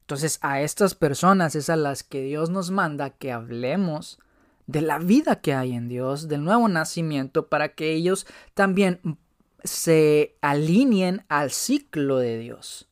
Entonces 0.00 0.38
a 0.40 0.62
estas 0.62 0.94
personas 0.94 1.54
es 1.54 1.68
a 1.68 1.76
las 1.76 2.02
que 2.02 2.22
Dios 2.22 2.48
nos 2.48 2.70
manda 2.70 3.10
que 3.10 3.30
hablemos 3.30 4.18
de 4.66 4.80
la 4.80 4.98
vida 4.98 5.42
que 5.42 5.52
hay 5.52 5.72
en 5.72 5.88
Dios, 5.88 6.28
del 6.28 6.44
nuevo 6.44 6.66
nacimiento, 6.66 7.48
para 7.48 7.74
que 7.74 7.92
ellos 7.92 8.26
también 8.54 9.18
se 9.64 10.36
alineen 10.40 11.24
al 11.28 11.50
ciclo 11.50 12.18
de 12.18 12.38
Dios. 12.38 12.88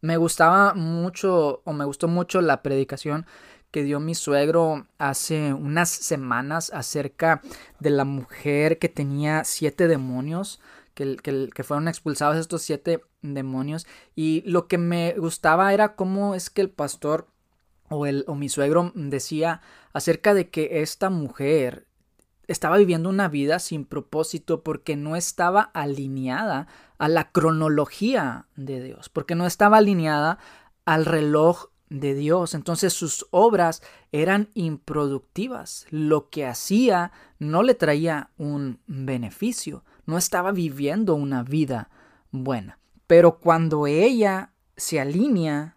Me 0.00 0.16
gustaba 0.16 0.74
mucho 0.74 1.62
o 1.64 1.72
me 1.72 1.84
gustó 1.84 2.08
mucho 2.08 2.40
la 2.40 2.62
predicación 2.62 3.26
que 3.70 3.84
dio 3.84 4.00
mi 4.00 4.14
suegro 4.14 4.86
hace 4.98 5.52
unas 5.52 5.90
semanas 5.90 6.72
acerca 6.74 7.42
de 7.78 7.90
la 7.90 8.04
mujer 8.04 8.78
que 8.78 8.88
tenía 8.88 9.44
siete 9.44 9.86
demonios, 9.86 10.60
que, 10.94 11.16
que, 11.16 11.62
fueron 11.62 11.86
expulsados 11.86 12.36
estos 12.36 12.62
siete 12.62 13.02
demonios. 13.22 13.86
Y 14.16 14.42
lo 14.44 14.66
que 14.66 14.78
me 14.78 15.14
gustaba 15.16 15.72
era 15.72 15.94
cómo 15.94 16.34
es 16.34 16.50
que 16.50 16.62
el 16.62 16.70
pastor 16.70 17.28
o, 17.88 18.06
el, 18.06 18.24
o 18.26 18.34
mi 18.34 18.48
suegro 18.48 18.92
decía 18.94 19.60
acerca 19.92 20.34
de 20.34 20.50
que 20.50 20.80
esta 20.82 21.10
mujer 21.10 21.86
estaba 22.50 22.78
viviendo 22.78 23.08
una 23.08 23.28
vida 23.28 23.60
sin 23.60 23.84
propósito 23.84 24.64
porque 24.64 24.96
no 24.96 25.14
estaba 25.14 25.62
alineada 25.62 26.66
a 26.98 27.08
la 27.08 27.30
cronología 27.30 28.48
de 28.56 28.82
Dios, 28.82 29.08
porque 29.08 29.36
no 29.36 29.46
estaba 29.46 29.76
alineada 29.76 30.38
al 30.84 31.04
reloj 31.04 31.66
de 31.90 32.14
Dios. 32.14 32.54
Entonces 32.54 32.92
sus 32.92 33.28
obras 33.30 33.82
eran 34.10 34.48
improductivas. 34.54 35.86
Lo 35.90 36.28
que 36.28 36.44
hacía 36.44 37.12
no 37.38 37.62
le 37.62 37.74
traía 37.74 38.30
un 38.36 38.80
beneficio. 38.88 39.84
No 40.04 40.18
estaba 40.18 40.50
viviendo 40.50 41.14
una 41.14 41.44
vida 41.44 41.88
buena. 42.32 42.80
Pero 43.06 43.38
cuando 43.38 43.86
ella 43.86 44.54
se 44.76 44.98
alinea 44.98 45.76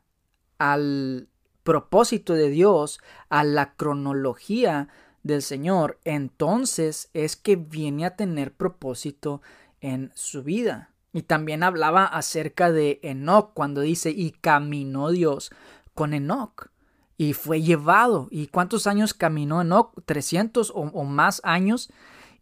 al 0.58 1.30
propósito 1.62 2.34
de 2.34 2.50
Dios, 2.50 3.00
a 3.30 3.44
la 3.44 3.76
cronología 3.76 4.90
del 5.24 5.42
Señor, 5.42 6.00
entonces 6.04 7.10
es 7.14 7.36
que 7.36 7.56
viene 7.56 8.06
a 8.06 8.16
tener 8.16 8.54
propósito 8.54 9.42
en 9.82 10.12
su 10.16 10.44
vida. 10.44 10.92
Y 11.14 11.24
también 11.24 11.64
hablaba 11.64 12.06
acerca 12.06 12.72
de 12.72 13.00
Enoch 13.04 13.52
cuando 13.54 13.82
dice, 13.82 14.12
y 14.12 14.32
caminó 14.32 15.12
Dios 15.12 15.52
con 15.94 16.14
Enoch. 16.14 16.70
Y 17.18 17.34
fue 17.34 17.62
llevado. 17.62 18.28
¿Y 18.32 18.48
cuántos 18.48 18.88
años 18.88 19.14
caminó 19.14 19.62
Enoch? 19.62 19.94
300 20.06 20.72
o, 20.76 21.04
más 21.04 21.40
años. 21.44 21.92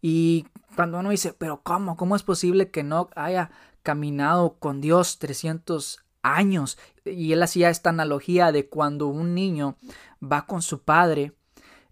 Y 0.00 0.46
cuando 0.74 0.98
uno 0.98 1.10
dice, 1.10 1.34
pero 1.34 1.60
¿cómo? 1.62 1.96
¿Cómo 1.96 2.16
es 2.16 2.22
posible 2.22 2.70
que 2.70 2.80
Enoch 2.80 3.12
haya 3.14 3.50
caminado 3.82 4.54
con 4.58 4.80
Dios 4.80 5.18
300 5.18 6.02
años? 6.22 6.78
Y 7.04 7.32
él 7.32 7.42
hacía 7.42 7.68
esta 7.68 7.90
analogía 7.90 8.52
de 8.52 8.68
cuando 8.68 9.06
un 9.06 9.34
niño 9.34 9.76
va 10.22 10.46
con 10.46 10.62
su 10.62 10.82
padre 10.82 11.34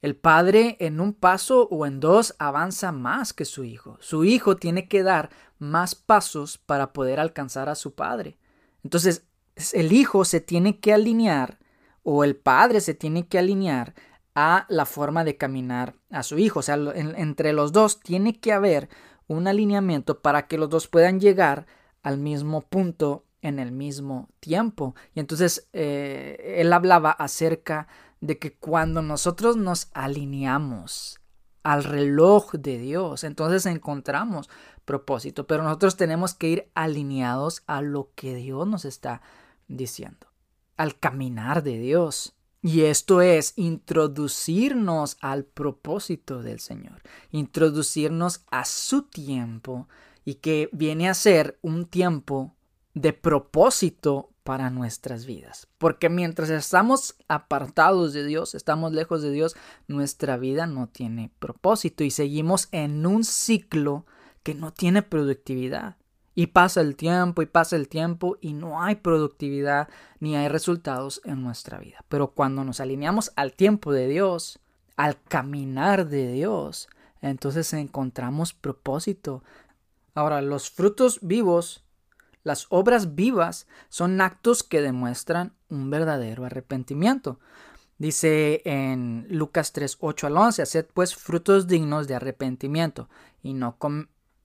el 0.03 0.17
padre 0.17 0.77
en 0.81 1.01
un 1.01 1.13
paso 1.13 1.69
o 1.71 1.87
en 1.87 2.01
dos 2.01 2.35
avanza 2.39 2.93
más 2.93 3.33
que 3.33 3.45
su 3.45 3.65
hijo. 3.65 3.99
Su 4.01 4.25
hijo 4.25 4.57
tiene 4.57 4.89
que 4.89 5.03
dar 5.03 5.31
más 5.59 5.95
pasos 5.95 6.59
para 6.59 6.93
poder 6.93 7.21
alcanzar 7.21 7.69
a 7.69 7.75
su 7.75 7.95
padre. 7.95 8.39
Entonces, 8.83 9.25
el 9.73 9.93
hijo 9.93 10.25
se 10.25 10.41
tiene 10.41 10.81
que 10.81 10.95
alinear 10.95 11.59
o 12.03 12.25
el 12.25 12.37
padre 12.37 12.81
se 12.81 12.95
tiene 12.95 13.27
que 13.27 13.39
alinear 13.39 13.95
a 14.35 14.65
la 14.69 14.87
forma 14.87 15.25
de 15.25 15.37
caminar 15.37 15.95
a 16.11 16.23
su 16.23 16.39
hijo. 16.39 16.61
O 16.61 16.63
sea, 16.63 16.77
entre 16.95 17.53
los 17.53 17.73
dos 17.73 18.01
tiene 18.01 18.41
que 18.41 18.53
haber 18.53 18.89
un 19.27 19.47
alineamiento 19.49 20.21
para 20.21 20.47
que 20.47 20.57
los 20.57 20.71
dos 20.71 20.89
puedan 20.89 21.21
llegar 21.21 21.67
al 22.03 22.17
mismo 22.17 22.63
punto 22.63 23.27
en 23.43 23.59
el 23.59 23.73
mismo 23.73 24.29
tiempo. 24.41 24.95
Y 25.15 25.21
entonces 25.21 25.69
eh, 25.73 26.57
él 26.59 26.73
hablaba 26.73 27.11
acerca 27.11 27.87
de 27.87 28.10
que 28.39 28.55
cuando 28.57 29.03
nosotros 29.03 29.57
nos 29.57 29.89
alineamos 29.95 31.21
al 31.63 31.85
reloj 31.85 32.53
de 32.53 32.79
Dios, 32.79 33.25
entonces 33.25 33.67
encontramos 33.67 34.49
propósito, 34.85 35.47
pero 35.47 35.63
nosotros 35.63 35.97
tenemos 35.97 36.35
que 36.35 36.49
ir 36.49 36.71
alineados 36.75 37.63
a 37.67 37.83
lo 37.83 38.11
que 38.15 38.35
Dios 38.35 38.67
nos 38.67 38.85
está 38.85 39.23
diciendo, 39.69 40.27
al 40.77 40.99
caminar 40.99 41.63
de 41.63 41.79
Dios. 41.79 42.35
Y 42.63 42.83
esto 42.83 43.23
es 43.23 43.55
introducirnos 43.57 45.17
al 45.21 45.45
propósito 45.45 46.43
del 46.43 46.61
Señor, 46.61 47.03
introducirnos 47.31 48.45
a 48.51 48.65
su 48.67 49.03
tiempo 49.03 49.89
y 50.25 50.35
que 50.35 50.69
viene 50.73 51.09
a 51.09 51.15
ser 51.15 51.59
un 51.63 51.87
tiempo 51.87 52.55
de 52.93 53.13
propósito 53.13 54.31
para 54.51 54.69
nuestras 54.69 55.27
vidas. 55.27 55.69
Porque 55.79 56.09
mientras 56.09 56.51
estamos 56.51 57.15
apartados 57.29 58.13
de 58.13 58.25
Dios, 58.25 58.57
estamos 58.57 58.93
lejos 58.93 59.23
de 59.23 59.31
Dios, 59.31 59.55
nuestra 59.87 60.37
vida 60.39 60.67
no 60.67 60.89
tiene 60.89 61.31
propósito 61.39 62.03
y 62.03 62.11
seguimos 62.11 62.67
en 62.73 63.07
un 63.07 63.23
ciclo 63.23 64.07
que 64.43 64.57
no 64.57 64.73
tiene 64.73 65.03
productividad. 65.03 65.99
Y 66.35 66.49
pasa 66.49 66.81
el 66.81 66.97
tiempo 66.97 67.43
y 67.43 67.47
pasa 67.47 67.77
el 67.77 67.89
tiempo 67.89 68.39
y 68.41 68.53
no 68.53 68.83
hay 68.83 68.97
productividad 68.97 69.89
ni 70.19 70.35
hay 70.35 70.49
resultados 70.49 71.21
en 71.25 71.45
nuestra 71.45 71.79
vida. 71.79 72.05
Pero 72.09 72.33
cuando 72.33 72.65
nos 72.65 72.81
alineamos 72.81 73.31
al 73.37 73.53
tiempo 73.53 73.93
de 73.93 74.09
Dios, 74.09 74.59
al 74.97 75.23
caminar 75.23 76.09
de 76.09 76.33
Dios, 76.33 76.89
entonces 77.23 77.73
encontramos 77.73 78.53
propósito. 78.53 79.45
Ahora, 80.13 80.43
los 80.43 80.73
frutos 80.73 81.21
vivos 81.23 81.85
Las 82.43 82.67
obras 82.71 83.15
vivas 83.15 83.67
son 83.89 84.21
actos 84.21 84.63
que 84.63 84.81
demuestran 84.81 85.55
un 85.69 85.91
verdadero 85.91 86.45
arrepentimiento. 86.45 87.39
Dice 87.99 88.63
en 88.65 89.27
Lucas 89.29 89.73
3, 89.73 89.99
8 90.01 90.27
al 90.27 90.37
11, 90.37 90.63
haced 90.63 90.87
pues 90.95 91.15
frutos 91.15 91.67
dignos 91.67 92.09
de 92.09 92.15
arrepentimiento 92.15 93.11
y 93.43 93.53
no, 93.53 93.77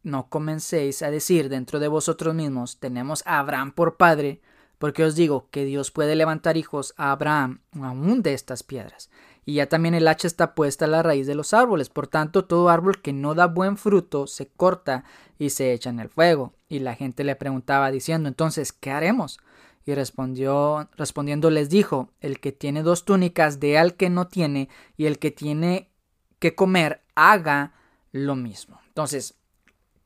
no 0.03 0.27
comencéis 0.27 1.01
a 1.01 1.09
decir 1.09 1.47
dentro 1.47 1.79
de 1.79 1.87
vosotros 1.87 2.35
mismos, 2.35 2.79
tenemos 2.79 3.23
a 3.25 3.39
Abraham 3.39 3.71
por 3.71 3.95
padre, 3.95 4.41
porque 4.77 5.05
os 5.05 5.15
digo 5.15 5.47
que 5.51 5.63
Dios 5.63 5.89
puede 5.89 6.17
levantar 6.17 6.57
hijos 6.57 6.93
a 6.97 7.11
Abraham 7.13 7.61
aún 7.81 8.21
de 8.21 8.33
estas 8.33 8.61
piedras. 8.61 9.09
Y 9.45 9.55
ya 9.55 9.69
también 9.69 9.93
el 9.93 10.07
hacha 10.07 10.27
está 10.27 10.55
puesta 10.55 10.85
a 10.85 10.87
la 10.87 11.03
raíz 11.03 11.27
de 11.27 11.35
los 11.35 11.53
árboles, 11.53 11.89
por 11.89 12.07
tanto 12.07 12.45
todo 12.45 12.69
árbol 12.69 13.01
que 13.01 13.13
no 13.13 13.35
da 13.35 13.45
buen 13.45 13.77
fruto 13.77 14.25
se 14.25 14.47
corta 14.47 15.03
y 15.37 15.51
se 15.51 15.71
echa 15.71 15.91
en 15.91 15.99
el 15.99 16.09
fuego. 16.09 16.55
Y 16.67 16.79
la 16.79 16.95
gente 16.95 17.23
le 17.23 17.35
preguntaba 17.35 17.91
diciendo, 17.91 18.27
entonces, 18.27 18.73
¿qué 18.73 18.89
haremos? 18.89 19.39
Y 19.85 19.93
respondió, 19.93 20.89
respondiendo 20.97 21.51
les 21.51 21.69
dijo, 21.69 22.09
el 22.21 22.39
que 22.39 22.51
tiene 22.51 22.81
dos 22.81 23.05
túnicas 23.05 23.59
de 23.59 23.77
al 23.77 23.93
que 23.93 24.09
no 24.09 24.27
tiene, 24.27 24.67
y 24.97 25.05
el 25.05 25.19
que 25.19 25.29
tiene 25.29 25.91
que 26.39 26.55
comer, 26.55 27.03
haga 27.13 27.73
lo 28.11 28.35
mismo. 28.35 28.81
Entonces, 28.87 29.35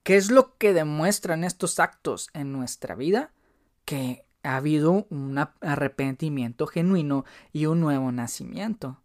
¿qué 0.03 0.17
es 0.17 0.31
lo 0.31 0.57
que 0.57 0.73
demuestran 0.73 1.45
estos 1.45 1.79
actos 1.79 2.29
en 2.33 2.51
nuestra 2.51 2.95
vida? 2.95 3.31
Que 3.85 4.25
ha 4.43 4.57
habido 4.57 5.07
un 5.09 5.37
arrepentimiento 5.61 6.67
genuino 6.67 7.23
y 7.53 7.67
un 7.67 7.79
nuevo 7.79 8.11
nacimiento. 8.11 9.01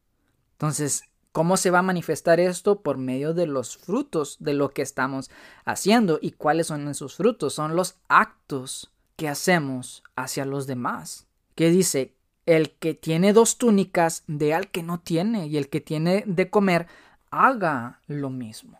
Entonces, 0.54 1.04
¿cómo 1.32 1.56
se 1.56 1.70
va 1.70 1.80
a 1.80 1.82
manifestar 1.82 2.40
esto? 2.40 2.80
Por 2.80 2.96
medio 2.96 3.34
de 3.34 3.46
los 3.46 3.76
frutos 3.76 4.36
de 4.40 4.54
lo 4.54 4.70
que 4.70 4.82
estamos 4.82 5.30
haciendo. 5.64 6.18
¿Y 6.20 6.32
cuáles 6.32 6.68
son 6.68 6.88
esos 6.88 7.16
frutos? 7.16 7.54
Son 7.54 7.76
los 7.76 7.96
actos 8.08 8.92
que 9.16 9.28
hacemos 9.28 10.02
hacia 10.16 10.44
los 10.44 10.66
demás. 10.66 11.26
Que 11.54 11.70
dice, 11.70 12.14
el 12.46 12.72
que 12.72 12.94
tiene 12.94 13.32
dos 13.32 13.58
túnicas, 13.58 14.24
de 14.26 14.54
al 14.54 14.70
que 14.70 14.82
no 14.82 15.00
tiene, 15.00 15.46
y 15.46 15.56
el 15.56 15.68
que 15.68 15.80
tiene 15.80 16.24
de 16.26 16.50
comer, 16.50 16.86
haga 17.30 18.00
lo 18.06 18.30
mismo. 18.30 18.78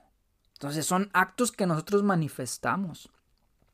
Entonces 0.54 0.86
son 0.86 1.10
actos 1.12 1.52
que 1.52 1.66
nosotros 1.66 2.02
manifestamos. 2.02 3.10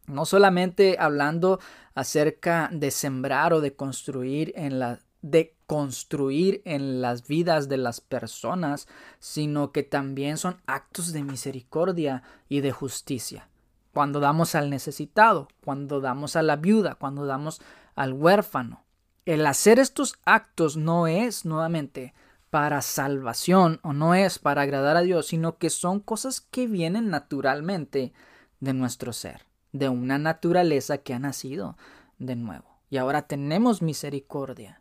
No 0.07 0.25
solamente 0.25 0.97
hablando 0.99 1.61
acerca 1.95 2.69
de 2.73 2.91
sembrar 2.91 3.53
o 3.53 3.61
de 3.61 3.75
construir 3.75 4.53
en 4.57 4.79
la 4.79 4.99
de 5.23 5.55
construir 5.71 6.63
en 6.65 7.01
las 7.01 7.29
vidas 7.29 7.69
de 7.69 7.77
las 7.77 8.01
personas, 8.01 8.89
sino 9.21 9.71
que 9.71 9.85
también 9.85 10.37
son 10.37 10.61
actos 10.67 11.13
de 11.13 11.23
misericordia 11.23 12.25
y 12.49 12.61
de 12.61 12.73
justicia 12.73 13.49
cuando 13.93 14.19
damos 14.19 14.57
al 14.57 14.69
necesitado, 14.69 15.47
cuando 15.65 16.01
damos 16.01 16.35
a 16.35 16.43
la 16.43 16.57
viuda, 16.57 16.97
cuando 16.97 17.25
damos 17.25 17.63
al 17.95 18.15
huérfano. 18.15 18.83
El 19.27 19.47
hacer 19.47 19.79
estos 19.79 20.19
actos 20.25 20.77
no 20.77 21.07
es 21.07 21.45
nuevamente 21.45 22.15
para 22.51 22.83
salvación 22.83 23.79
o 23.85 23.93
no 23.93 24.17
es 24.17 24.41
para 24.41 24.63
agradar 24.63 24.97
a 24.97 25.03
Dios, 25.03 25.29
sino 25.29 25.57
que 25.57 25.71
son 25.71 26.01
cosas 26.01 26.41
que 26.41 26.67
vienen 26.67 27.11
naturalmente 27.11 28.13
de 28.59 28.75
nuestro 28.75 29.13
ser, 29.13 29.43
de 29.71 29.89
una 29.89 30.19
naturaleza 30.19 30.99
que 30.99 31.15
ha 31.15 31.21
nacido 31.21 31.77
de 32.19 32.35
nuevo. 32.35 32.65
Y 32.91 32.97
ahora 32.97 33.23
tenemos 33.23 33.83
misericordia. 33.83 34.80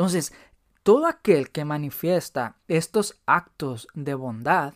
Entonces, 0.00 0.32
todo 0.82 1.06
aquel 1.06 1.50
que 1.50 1.66
manifiesta 1.66 2.56
estos 2.68 3.20
actos 3.26 3.86
de 3.92 4.14
bondad, 4.14 4.72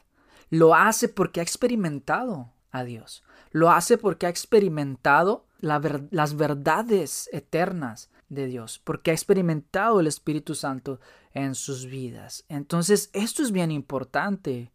lo 0.51 0.75
hace 0.75 1.09
porque 1.09 1.41
ha 1.41 1.43
experimentado 1.43 2.53
a 2.71 2.85
Dios. 2.85 3.25
Lo 3.51 3.71
hace 3.71 3.97
porque 3.97 4.27
ha 4.27 4.29
experimentado 4.29 5.47
las 5.61 6.37
verdades 6.37 7.31
eternas 7.33 8.11
de 8.29 8.45
Dios, 8.49 8.83
porque 8.85 9.13
ha 9.13 9.15
experimentado 9.15 9.99
el 9.99 10.09
Espíritu 10.09 10.55
Santo 10.55 11.01
en 11.33 11.55
sus 11.55 11.87
vidas. 11.87 12.45
Entonces, 12.51 13.09
esto 13.15 13.43
es 13.43 13.51
bien 13.51 13.71
importante, 13.71 14.73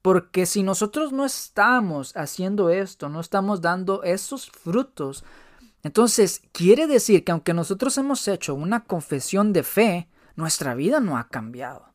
porque 0.00 0.46
si 0.46 0.62
nosotros 0.62 1.12
no 1.12 1.26
estamos 1.26 2.16
haciendo 2.16 2.70
esto, 2.70 3.10
no 3.10 3.20
estamos 3.20 3.60
dando 3.60 4.04
esos 4.04 4.48
frutos, 4.48 5.22
entonces 5.82 6.42
quiere 6.52 6.86
decir 6.86 7.24
que 7.24 7.32
aunque 7.32 7.54
nosotros 7.54 7.96
hemos 7.98 8.26
hecho 8.28 8.54
una 8.54 8.84
confesión 8.84 9.52
de 9.52 9.62
fe, 9.62 10.08
nuestra 10.36 10.74
vida 10.74 11.00
no 11.00 11.18
ha 11.18 11.28
cambiado. 11.28 11.92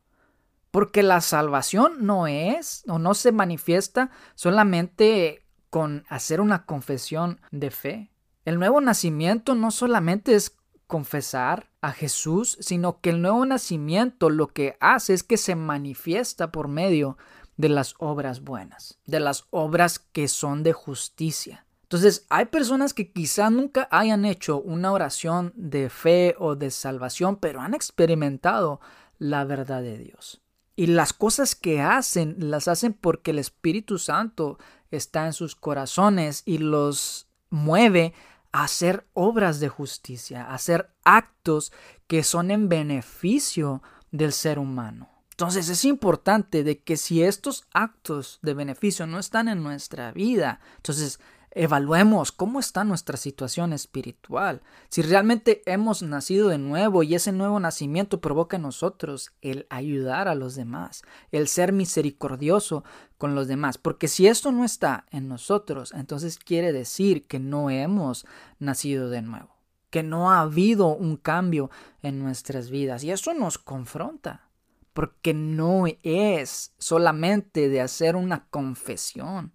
Porque 0.70 1.02
la 1.02 1.20
salvación 1.20 2.04
no 2.04 2.26
es 2.26 2.84
o 2.86 2.98
no 2.98 3.14
se 3.14 3.32
manifiesta 3.32 4.10
solamente 4.34 5.46
con 5.70 6.04
hacer 6.08 6.40
una 6.40 6.66
confesión 6.66 7.40
de 7.50 7.70
fe. 7.70 8.10
El 8.44 8.58
nuevo 8.58 8.80
nacimiento 8.80 9.54
no 9.54 9.70
solamente 9.70 10.34
es 10.34 10.56
confesar 10.86 11.70
a 11.80 11.92
Jesús, 11.92 12.56
sino 12.60 13.00
que 13.00 13.10
el 13.10 13.22
nuevo 13.22 13.44
nacimiento 13.44 14.30
lo 14.30 14.48
que 14.48 14.76
hace 14.80 15.14
es 15.14 15.22
que 15.22 15.36
se 15.36 15.54
manifiesta 15.54 16.50
por 16.50 16.68
medio 16.68 17.16
de 17.56 17.68
las 17.68 17.94
obras 17.98 18.40
buenas, 18.42 18.98
de 19.04 19.20
las 19.20 19.46
obras 19.50 19.98
que 19.98 20.28
son 20.28 20.62
de 20.62 20.72
justicia. 20.72 21.66
Entonces, 21.88 22.26
hay 22.28 22.44
personas 22.44 22.92
que 22.92 23.10
quizá 23.12 23.48
nunca 23.48 23.88
hayan 23.90 24.26
hecho 24.26 24.60
una 24.60 24.92
oración 24.92 25.54
de 25.56 25.88
fe 25.88 26.34
o 26.38 26.54
de 26.54 26.70
salvación, 26.70 27.36
pero 27.36 27.62
han 27.62 27.72
experimentado 27.72 28.78
la 29.18 29.44
verdad 29.44 29.80
de 29.80 29.96
Dios. 29.96 30.42
Y 30.76 30.88
las 30.88 31.14
cosas 31.14 31.54
que 31.54 31.80
hacen, 31.80 32.36
las 32.38 32.68
hacen 32.68 32.92
porque 32.92 33.30
el 33.30 33.38
Espíritu 33.38 33.98
Santo 33.98 34.58
está 34.90 35.24
en 35.24 35.32
sus 35.32 35.56
corazones 35.56 36.42
y 36.44 36.58
los 36.58 37.26
mueve 37.48 38.12
a 38.52 38.64
hacer 38.64 39.06
obras 39.14 39.58
de 39.58 39.70
justicia, 39.70 40.44
a 40.44 40.54
hacer 40.54 40.90
actos 41.04 41.72
que 42.06 42.22
son 42.22 42.50
en 42.50 42.68
beneficio 42.68 43.82
del 44.10 44.34
ser 44.34 44.58
humano. 44.58 45.08
Entonces 45.30 45.70
es 45.70 45.86
importante 45.86 46.64
de 46.64 46.80
que 46.82 46.98
si 46.98 47.22
estos 47.22 47.66
actos 47.72 48.40
de 48.42 48.52
beneficio 48.52 49.06
no 49.06 49.18
están 49.18 49.48
en 49.48 49.62
nuestra 49.62 50.12
vida, 50.12 50.60
entonces 50.76 51.18
Evaluemos 51.50 52.30
cómo 52.30 52.60
está 52.60 52.84
nuestra 52.84 53.16
situación 53.16 53.72
espiritual, 53.72 54.60
si 54.90 55.02
realmente 55.02 55.62
hemos 55.64 56.02
nacido 56.02 56.48
de 56.48 56.58
nuevo 56.58 57.02
y 57.02 57.14
ese 57.14 57.32
nuevo 57.32 57.58
nacimiento 57.58 58.20
provoca 58.20 58.56
en 58.56 58.62
nosotros 58.62 59.32
el 59.40 59.66
ayudar 59.70 60.28
a 60.28 60.34
los 60.34 60.54
demás, 60.54 61.02
el 61.32 61.48
ser 61.48 61.72
misericordioso 61.72 62.84
con 63.16 63.34
los 63.34 63.48
demás, 63.48 63.78
porque 63.78 64.08
si 64.08 64.26
esto 64.26 64.52
no 64.52 64.64
está 64.64 65.06
en 65.10 65.28
nosotros, 65.28 65.92
entonces 65.94 66.38
quiere 66.38 66.72
decir 66.72 67.26
que 67.26 67.38
no 67.38 67.70
hemos 67.70 68.26
nacido 68.58 69.08
de 69.08 69.22
nuevo, 69.22 69.56
que 69.90 70.02
no 70.02 70.30
ha 70.30 70.40
habido 70.40 70.88
un 70.94 71.16
cambio 71.16 71.70
en 72.02 72.22
nuestras 72.22 72.70
vidas. 72.70 73.04
Y 73.04 73.10
eso 73.10 73.32
nos 73.32 73.58
confronta, 73.58 74.48
porque 74.92 75.32
no 75.32 75.84
es 76.02 76.74
solamente 76.78 77.68
de 77.68 77.80
hacer 77.80 78.16
una 78.16 78.46
confesión, 78.50 79.52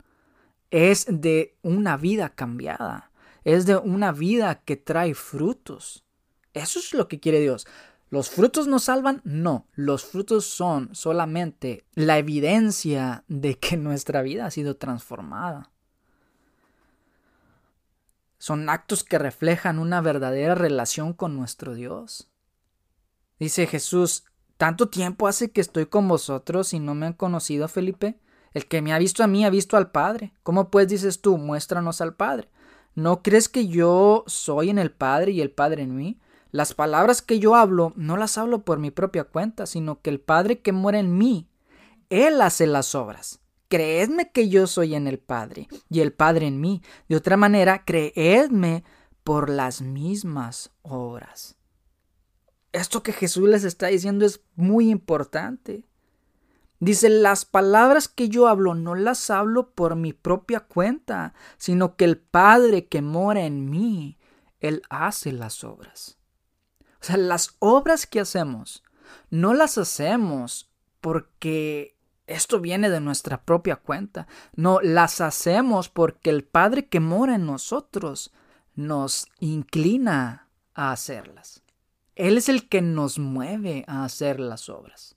es 0.74 1.06
de 1.08 1.56
una 1.62 1.98
vida 1.98 2.30
cambiada, 2.30 3.12
es 3.44 3.68
de 3.68 3.78
una 3.78 4.12
vida 4.12 4.56
que 4.56 4.76
trae 4.76 5.14
frutos. 5.14 6.04
Eso 6.54 6.80
es 6.80 6.96
lo 6.96 7.08
que 7.08 7.20
quiere 7.20 7.40
Dios. 7.40 7.68
¿Los 8.10 8.32
frutos 8.32 8.66
nos 8.66 8.86
salvan? 8.86 9.22
No, 9.24 9.68
los 9.74 10.04
frutos 10.04 10.46
son 10.46 10.94
solamente 10.96 11.86
la 11.94 12.18
evidencia 12.18 13.24
de 13.28 13.60
que 13.60 13.78
nuestra 13.78 14.24
vida 14.24 14.48
ha 14.48 14.52
sido 14.52 14.76
transformada. 14.76 15.70
Son 18.40 18.68
actos 18.68 19.04
que 19.04 19.20
reflejan 19.20 19.78
una 19.78 20.02
verdadera 20.02 20.56
relación 20.56 21.14
con 21.14 21.36
nuestro 21.36 21.76
Dios. 21.76 22.32
Dice 23.40 23.68
Jesús, 23.68 24.26
¿tanto 24.58 24.90
tiempo 24.90 25.28
hace 25.28 25.52
que 25.52 25.62
estoy 25.62 25.86
con 25.86 26.08
vosotros 26.08 26.74
y 26.74 26.80
no 26.80 26.96
me 26.96 27.06
han 27.06 27.14
conocido, 27.14 27.68
Felipe? 27.68 28.18
El 28.54 28.68
que 28.68 28.82
me 28.82 28.94
ha 28.94 29.00
visto 29.00 29.24
a 29.24 29.28
mí 29.28 29.46
ha 29.46 29.50
visto 29.50 29.78
al 29.78 29.92
Padre. 29.92 30.34
¿Cómo 30.44 30.70
pues 30.70 30.88
dices 30.88 31.22
tú, 31.22 31.38
muéstranos 31.38 32.02
al 32.02 32.16
Padre? 32.16 32.50
¿No 32.96 33.24
crees 33.24 33.50
que 33.50 33.68
yo 33.68 34.24
soy 34.28 34.70
en 34.70 34.78
el 34.78 34.92
Padre 34.92 35.32
y 35.32 35.42
el 35.42 35.52
Padre 35.52 35.84
en 35.84 35.96
mí? 35.96 36.20
Las 36.52 36.76
palabras 36.76 37.24
que 37.24 37.40
yo 37.40 37.56
hablo 37.56 37.94
no 37.96 38.16
las 38.16 38.38
hablo 38.38 38.64
por 38.64 38.78
mi 38.78 38.92
propia 38.92 39.24
cuenta, 39.24 39.66
sino 39.66 40.02
que 40.02 40.12
el 40.12 40.20
Padre 40.20 40.60
que 40.62 40.72
muere 40.72 41.00
en 41.00 41.18
mí, 41.18 41.50
Él 42.10 42.40
hace 42.42 42.68
las 42.68 42.94
obras. 42.94 43.40
Creedme 43.70 44.32
que 44.32 44.50
yo 44.50 44.68
soy 44.68 44.94
en 44.94 45.08
el 45.08 45.18
Padre 45.18 45.68
y 45.90 46.02
el 46.02 46.14
Padre 46.14 46.46
en 46.46 46.62
mí. 46.62 46.84
De 47.10 47.16
otra 47.16 47.38
manera, 47.38 47.84
creedme 47.86 48.84
por 49.24 49.50
las 49.50 49.82
mismas 49.82 50.70
obras. 50.84 51.56
Esto 52.72 53.02
que 53.02 53.14
Jesús 53.14 53.50
les 53.50 53.64
está 53.64 53.88
diciendo 53.88 54.26
es 54.26 54.42
muy 54.56 54.92
importante. 54.92 55.86
Dice, 56.84 57.08
las 57.08 57.46
palabras 57.46 58.10
que 58.10 58.28
yo 58.28 58.50
hablo 58.50 58.76
no 58.76 58.94
las 58.94 59.30
hablo 59.30 59.72
por 59.72 59.96
mi 59.96 60.12
propia 60.12 60.60
cuenta, 60.60 61.34
sino 61.58 61.96
que 61.96 62.04
el 62.04 62.18
Padre 62.18 62.88
que 62.88 63.02
mora 63.02 63.46
en 63.46 63.70
mí, 63.70 64.18
Él 64.60 64.82
hace 64.90 65.32
las 65.32 65.64
obras. 65.64 66.18
O 67.00 67.06
sea, 67.06 67.16
las 67.16 67.56
obras 67.60 68.06
que 68.06 68.20
hacemos, 68.20 68.84
no 69.30 69.54
las 69.54 69.78
hacemos 69.78 70.70
porque 71.00 71.96
esto 72.28 72.60
viene 72.60 72.90
de 72.90 73.00
nuestra 73.00 73.46
propia 73.46 73.78
cuenta. 73.78 74.28
No, 74.54 74.82
las 74.82 75.22
hacemos 75.22 75.88
porque 75.88 76.32
el 76.32 76.44
Padre 76.44 76.88
que 76.88 77.00
mora 77.00 77.36
en 77.36 77.46
nosotros 77.46 78.34
nos 78.76 79.28
inclina 79.40 80.50
a 80.74 80.92
hacerlas. 80.92 81.64
Él 82.16 82.38
es 82.38 82.50
el 82.50 82.68
que 82.68 82.82
nos 82.82 83.20
mueve 83.20 83.86
a 83.88 84.04
hacer 84.04 84.42
las 84.42 84.68
obras. 84.68 85.16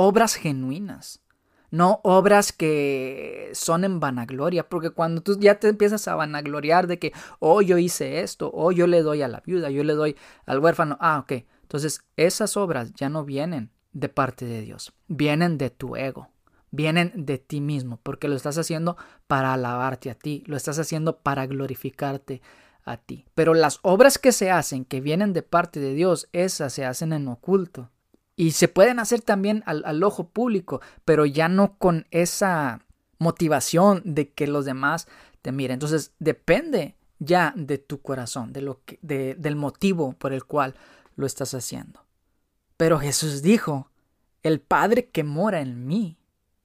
Obras 0.00 0.36
genuinas, 0.36 1.24
no 1.72 1.98
obras 2.04 2.52
que 2.52 3.50
son 3.52 3.82
en 3.82 3.98
vanagloria, 3.98 4.68
porque 4.68 4.90
cuando 4.90 5.22
tú 5.22 5.36
ya 5.40 5.58
te 5.58 5.66
empiezas 5.66 6.06
a 6.06 6.14
vanagloriar 6.14 6.86
de 6.86 7.00
que, 7.00 7.12
oh, 7.40 7.62
yo 7.62 7.78
hice 7.78 8.20
esto, 8.20 8.48
oh, 8.54 8.70
yo 8.70 8.86
le 8.86 9.02
doy 9.02 9.22
a 9.22 9.28
la 9.28 9.40
viuda, 9.40 9.70
yo 9.70 9.82
le 9.82 9.94
doy 9.94 10.14
al 10.46 10.60
huérfano, 10.60 10.98
ah, 11.00 11.18
ok, 11.18 11.44
entonces 11.62 12.04
esas 12.16 12.56
obras 12.56 12.92
ya 12.94 13.08
no 13.08 13.24
vienen 13.24 13.72
de 13.92 14.08
parte 14.08 14.44
de 14.44 14.60
Dios, 14.60 14.92
vienen 15.08 15.58
de 15.58 15.70
tu 15.70 15.96
ego, 15.96 16.28
vienen 16.70 17.12
de 17.16 17.38
ti 17.38 17.60
mismo, 17.60 17.98
porque 18.04 18.28
lo 18.28 18.36
estás 18.36 18.56
haciendo 18.56 18.96
para 19.26 19.52
alabarte 19.52 20.10
a 20.10 20.14
ti, 20.14 20.44
lo 20.46 20.56
estás 20.56 20.78
haciendo 20.78 21.18
para 21.18 21.44
glorificarte 21.48 22.40
a 22.84 22.98
ti. 22.98 23.26
Pero 23.34 23.52
las 23.52 23.80
obras 23.82 24.18
que 24.18 24.30
se 24.30 24.52
hacen, 24.52 24.84
que 24.84 25.00
vienen 25.00 25.32
de 25.32 25.42
parte 25.42 25.80
de 25.80 25.92
Dios, 25.94 26.28
esas 26.32 26.72
se 26.72 26.84
hacen 26.84 27.12
en 27.12 27.26
oculto. 27.26 27.90
Y 28.38 28.52
se 28.52 28.68
pueden 28.68 29.00
hacer 29.00 29.20
también 29.20 29.64
al, 29.66 30.00
ojo 30.04 30.28
público, 30.28 30.80
pero 31.04 31.26
ya 31.26 31.48
no 31.48 31.76
con 31.76 32.06
esa 32.12 32.86
motivación 33.18 34.00
de 34.04 34.30
que 34.30 34.46
los 34.46 34.64
demás 34.64 35.08
te 35.42 35.50
miren. 35.50 35.74
Entonces 35.74 36.12
depende 36.20 36.94
ya 37.18 37.52
de 37.56 37.78
tu 37.78 38.00
corazón, 38.00 38.52
de 38.52 38.62
lo 38.62 38.80
que, 38.84 39.00
del 39.02 39.56
motivo 39.56 40.12
por 40.12 40.32
el 40.32 40.44
cual 40.44 40.76
lo 41.16 41.26
estás 41.26 41.52
haciendo. 41.52 42.04
Pero 42.76 43.00
Jesús 43.00 43.42
dijo, 43.42 43.90
el 44.44 44.60
Padre 44.60 45.08
que 45.08 45.24
mora 45.24 45.60
en 45.60 45.88
mí, 45.88 46.16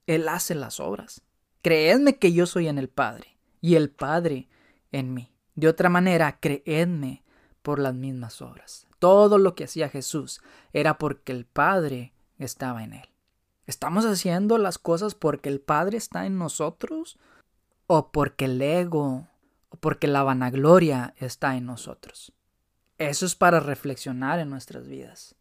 Él 0.06 0.30
hace 0.30 0.54
las 0.54 0.80
obras. 0.80 1.24
Creedme 1.64 2.18
que 2.18 2.34
yo 2.34 2.46
soy 2.46 2.68
en 2.68 2.78
el 2.78 2.88
Padre 2.88 3.40
y 3.62 3.78
el 3.78 3.90
Padre 3.90 4.48
en 4.92 5.16
mí. 5.16 5.34
De 5.56 5.68
otra 5.68 5.90
manera, 5.90 6.38
creedme 6.40 7.24
por 7.64 7.80
las 7.80 7.96
mismas 7.96 8.44
obras. 8.44 8.86
Todo 9.04 9.38
lo 9.38 9.54
que 9.54 9.66
hacía 9.66 9.90
Jesús 9.90 10.40
era 10.72 10.98
porque 10.98 11.34
el 11.34 11.44
Padre 11.44 12.14
estaba 12.38 12.86
en 12.86 12.94
él. 12.94 13.10
¿Estamos 13.68 14.06
haciendo 14.06 14.58
las 14.58 14.78
cosas 14.78 15.14
porque 15.14 15.50
el 15.50 15.60
Padre 15.60 15.98
está 15.98 16.26
en 16.26 16.38
nosotros? 16.38 17.20
¿O 17.86 18.14
porque 18.14 18.46
el 18.46 18.62
ego 18.62 19.28
o 19.68 19.76
porque 19.76 20.08
la 20.08 20.24
vanagloria 20.24 21.16
está 21.18 21.58
en 21.58 21.66
nosotros? 21.66 22.32
Eso 22.98 23.26
es 23.26 23.36
para 23.36 23.60
reflexionar 23.60 24.40
en 24.40 24.50
nuestras 24.50 24.88
vidas. 24.88 25.36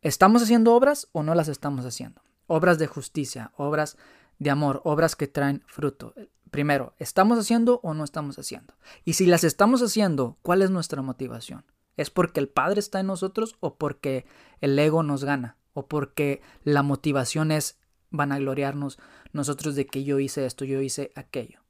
¿Estamos 0.00 0.42
haciendo 0.42 0.74
obras 0.74 1.08
o 1.12 1.22
no 1.22 1.34
las 1.34 1.48
estamos 1.48 1.84
haciendo? 1.84 2.22
Obras 2.46 2.78
de 2.78 2.86
justicia, 2.86 3.52
obras 3.58 3.98
de 4.38 4.48
amor, 4.48 4.80
obras 4.84 5.14
que 5.14 5.26
traen 5.26 5.62
fruto. 5.66 6.14
Primero, 6.50 6.94
¿estamos 6.96 7.38
haciendo 7.38 7.80
o 7.82 7.92
no 7.92 8.02
estamos 8.02 8.38
haciendo? 8.38 8.72
Y 9.04 9.12
si 9.12 9.26
las 9.26 9.44
estamos 9.44 9.82
haciendo, 9.82 10.38
¿cuál 10.40 10.62
es 10.62 10.70
nuestra 10.70 11.02
motivación? 11.02 11.62
¿Es 11.96 12.10
porque 12.10 12.40
el 12.40 12.48
Padre 12.48 12.80
está 12.80 13.00
en 13.00 13.06
nosotros 13.06 13.56
o 13.60 13.76
porque 13.76 14.26
el 14.60 14.78
ego 14.78 15.02
nos 15.02 15.24
gana? 15.24 15.56
¿O 15.72 15.86
porque 15.86 16.42
la 16.64 16.82
motivación 16.82 17.50
es 17.52 17.78
vanagloriarnos 18.10 18.98
nosotros 19.32 19.74
de 19.74 19.86
que 19.86 20.04
yo 20.04 20.18
hice 20.18 20.46
esto, 20.46 20.64
yo 20.64 20.80
hice 20.80 21.12
aquello? 21.14 21.60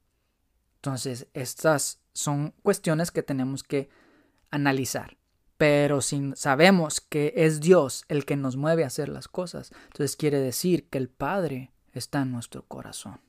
Entonces, 0.76 1.28
estas 1.32 2.00
son 2.12 2.54
cuestiones 2.62 3.10
que 3.10 3.22
tenemos 3.22 3.62
que 3.62 3.88
analizar. 4.50 5.16
Pero 5.56 6.02
si 6.02 6.32
sabemos 6.34 7.00
que 7.00 7.32
es 7.36 7.60
Dios 7.60 8.04
el 8.08 8.24
que 8.24 8.36
nos 8.36 8.56
mueve 8.56 8.84
a 8.84 8.88
hacer 8.88 9.08
las 9.08 9.26
cosas, 9.26 9.72
entonces 9.86 10.16
quiere 10.16 10.38
decir 10.38 10.88
que 10.88 10.98
el 10.98 11.08
Padre 11.08 11.72
está 11.92 12.22
en 12.22 12.32
nuestro 12.32 12.66
corazón. 12.66 13.20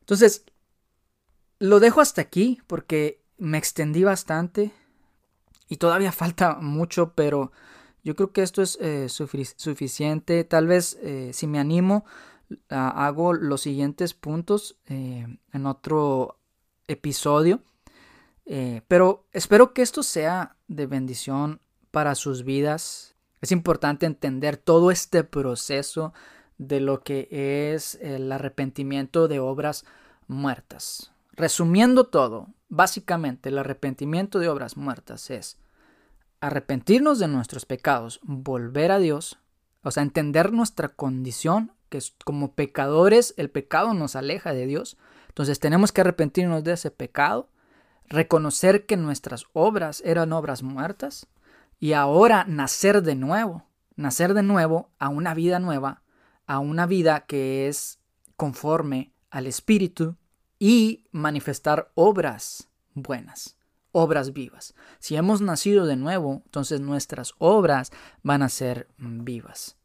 Entonces, 0.00 0.44
lo 1.58 1.80
dejo 1.80 2.00
hasta 2.00 2.20
aquí 2.20 2.60
porque 2.66 3.24
me 3.36 3.58
extendí 3.58 4.04
bastante 4.04 4.72
y 5.68 5.76
todavía 5.76 6.12
falta 6.12 6.56
mucho, 6.60 7.12
pero 7.14 7.52
yo 8.02 8.14
creo 8.14 8.32
que 8.32 8.42
esto 8.42 8.62
es 8.62 8.78
eh, 8.80 9.08
suficiente. 9.08 10.44
Tal 10.44 10.66
vez 10.66 10.98
eh, 11.02 11.30
si 11.32 11.46
me 11.46 11.58
animo, 11.58 12.04
hago 12.68 13.32
los 13.32 13.62
siguientes 13.62 14.12
puntos 14.12 14.78
eh, 14.86 15.26
en 15.52 15.66
otro 15.66 16.38
episodio. 16.86 17.62
pero 18.88 19.26
espero 19.32 19.72
que 19.72 19.80
esto 19.80 20.02
sea 20.02 20.56
de 20.68 20.86
bendición 20.86 21.60
para 21.90 22.14
sus 22.14 22.44
vidas. 22.44 23.16
Es 23.40 23.52
importante 23.52 24.04
entender 24.04 24.58
todo 24.58 24.90
este 24.90 25.24
proceso 25.24 26.12
de 26.58 26.80
lo 26.80 27.02
que 27.02 27.28
es 27.74 27.94
el 28.02 28.30
arrepentimiento 28.30 29.28
de 29.28 29.40
obras 29.40 29.86
muertas. 30.28 31.13
Resumiendo 31.36 32.04
todo, 32.04 32.48
básicamente 32.68 33.48
el 33.48 33.58
arrepentimiento 33.58 34.38
de 34.38 34.48
obras 34.48 34.76
muertas 34.76 35.30
es 35.30 35.58
arrepentirnos 36.40 37.18
de 37.18 37.28
nuestros 37.28 37.66
pecados, 37.66 38.20
volver 38.22 38.92
a 38.92 38.98
Dios, 38.98 39.38
o 39.82 39.90
sea, 39.90 40.02
entender 40.02 40.52
nuestra 40.52 40.90
condición, 40.90 41.72
que 41.88 41.98
es 41.98 42.14
como 42.24 42.54
pecadores 42.54 43.34
el 43.36 43.50
pecado 43.50 43.94
nos 43.94 44.16
aleja 44.16 44.52
de 44.52 44.66
Dios, 44.66 44.96
entonces 45.28 45.58
tenemos 45.58 45.90
que 45.90 46.02
arrepentirnos 46.02 46.62
de 46.64 46.72
ese 46.72 46.90
pecado, 46.90 47.48
reconocer 48.06 48.86
que 48.86 48.96
nuestras 48.96 49.46
obras 49.52 50.02
eran 50.04 50.32
obras 50.32 50.62
muertas 50.62 51.26
y 51.80 51.94
ahora 51.94 52.44
nacer 52.46 53.02
de 53.02 53.14
nuevo, 53.14 53.66
nacer 53.96 54.34
de 54.34 54.42
nuevo 54.42 54.90
a 54.98 55.08
una 55.08 55.34
vida 55.34 55.58
nueva 55.58 56.02
a 56.46 56.58
una 56.58 56.86
vida 56.86 57.24
que 57.26 57.68
es 57.68 58.00
conforme 58.36 59.12
al 59.30 59.46
Espíritu 59.46 60.16
y 60.58 61.04
manifestar 61.10 61.90
obras 61.94 62.68
buenas, 62.94 63.56
obras 63.92 64.32
vivas. 64.32 64.74
Si 64.98 65.16
hemos 65.16 65.40
nacido 65.40 65.86
de 65.86 65.96
nuevo, 65.96 66.42
entonces 66.44 66.80
nuestras 66.80 67.34
obras 67.38 67.92
van 68.22 68.42
a 68.42 68.48
ser 68.48 68.88
vivas. 68.98 69.76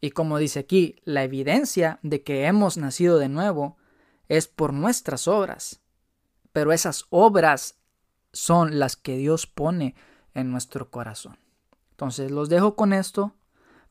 Y 0.00 0.10
como 0.10 0.38
dice 0.38 0.60
aquí, 0.60 0.96
la 1.04 1.24
evidencia 1.24 1.98
de 2.02 2.22
que 2.22 2.46
hemos 2.46 2.76
nacido 2.76 3.18
de 3.18 3.28
nuevo 3.28 3.76
es 4.28 4.46
por 4.48 4.72
nuestras 4.72 5.28
obras. 5.28 5.80
Pero 6.52 6.72
esas 6.72 7.06
obras 7.10 7.78
son 8.32 8.78
las 8.78 8.96
que 8.96 9.16
Dios 9.16 9.46
pone 9.46 9.94
en 10.34 10.50
nuestro 10.50 10.90
corazón. 10.90 11.38
Entonces 11.90 12.30
los 12.30 12.48
dejo 12.48 12.76
con 12.76 12.92
esto 12.92 13.34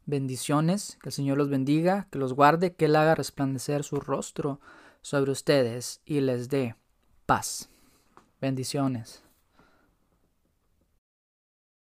bendiciones, 0.06 0.98
que 1.02 1.10
el 1.10 1.14
Señor 1.14 1.38
los 1.38 1.50
bendiga, 1.50 2.08
que 2.12 2.20
los 2.20 2.34
guarde, 2.34 2.76
que 2.76 2.86
Él 2.86 2.96
haga 2.96 3.16
resplandecer 3.16 3.84
su 3.84 4.00
rostro 4.00 4.60
sobre 5.06 5.30
ustedes 5.30 6.02
y 6.04 6.20
les 6.20 6.50
dé 6.50 6.74
paz. 7.28 7.70
Bendiciones. 8.42 9.25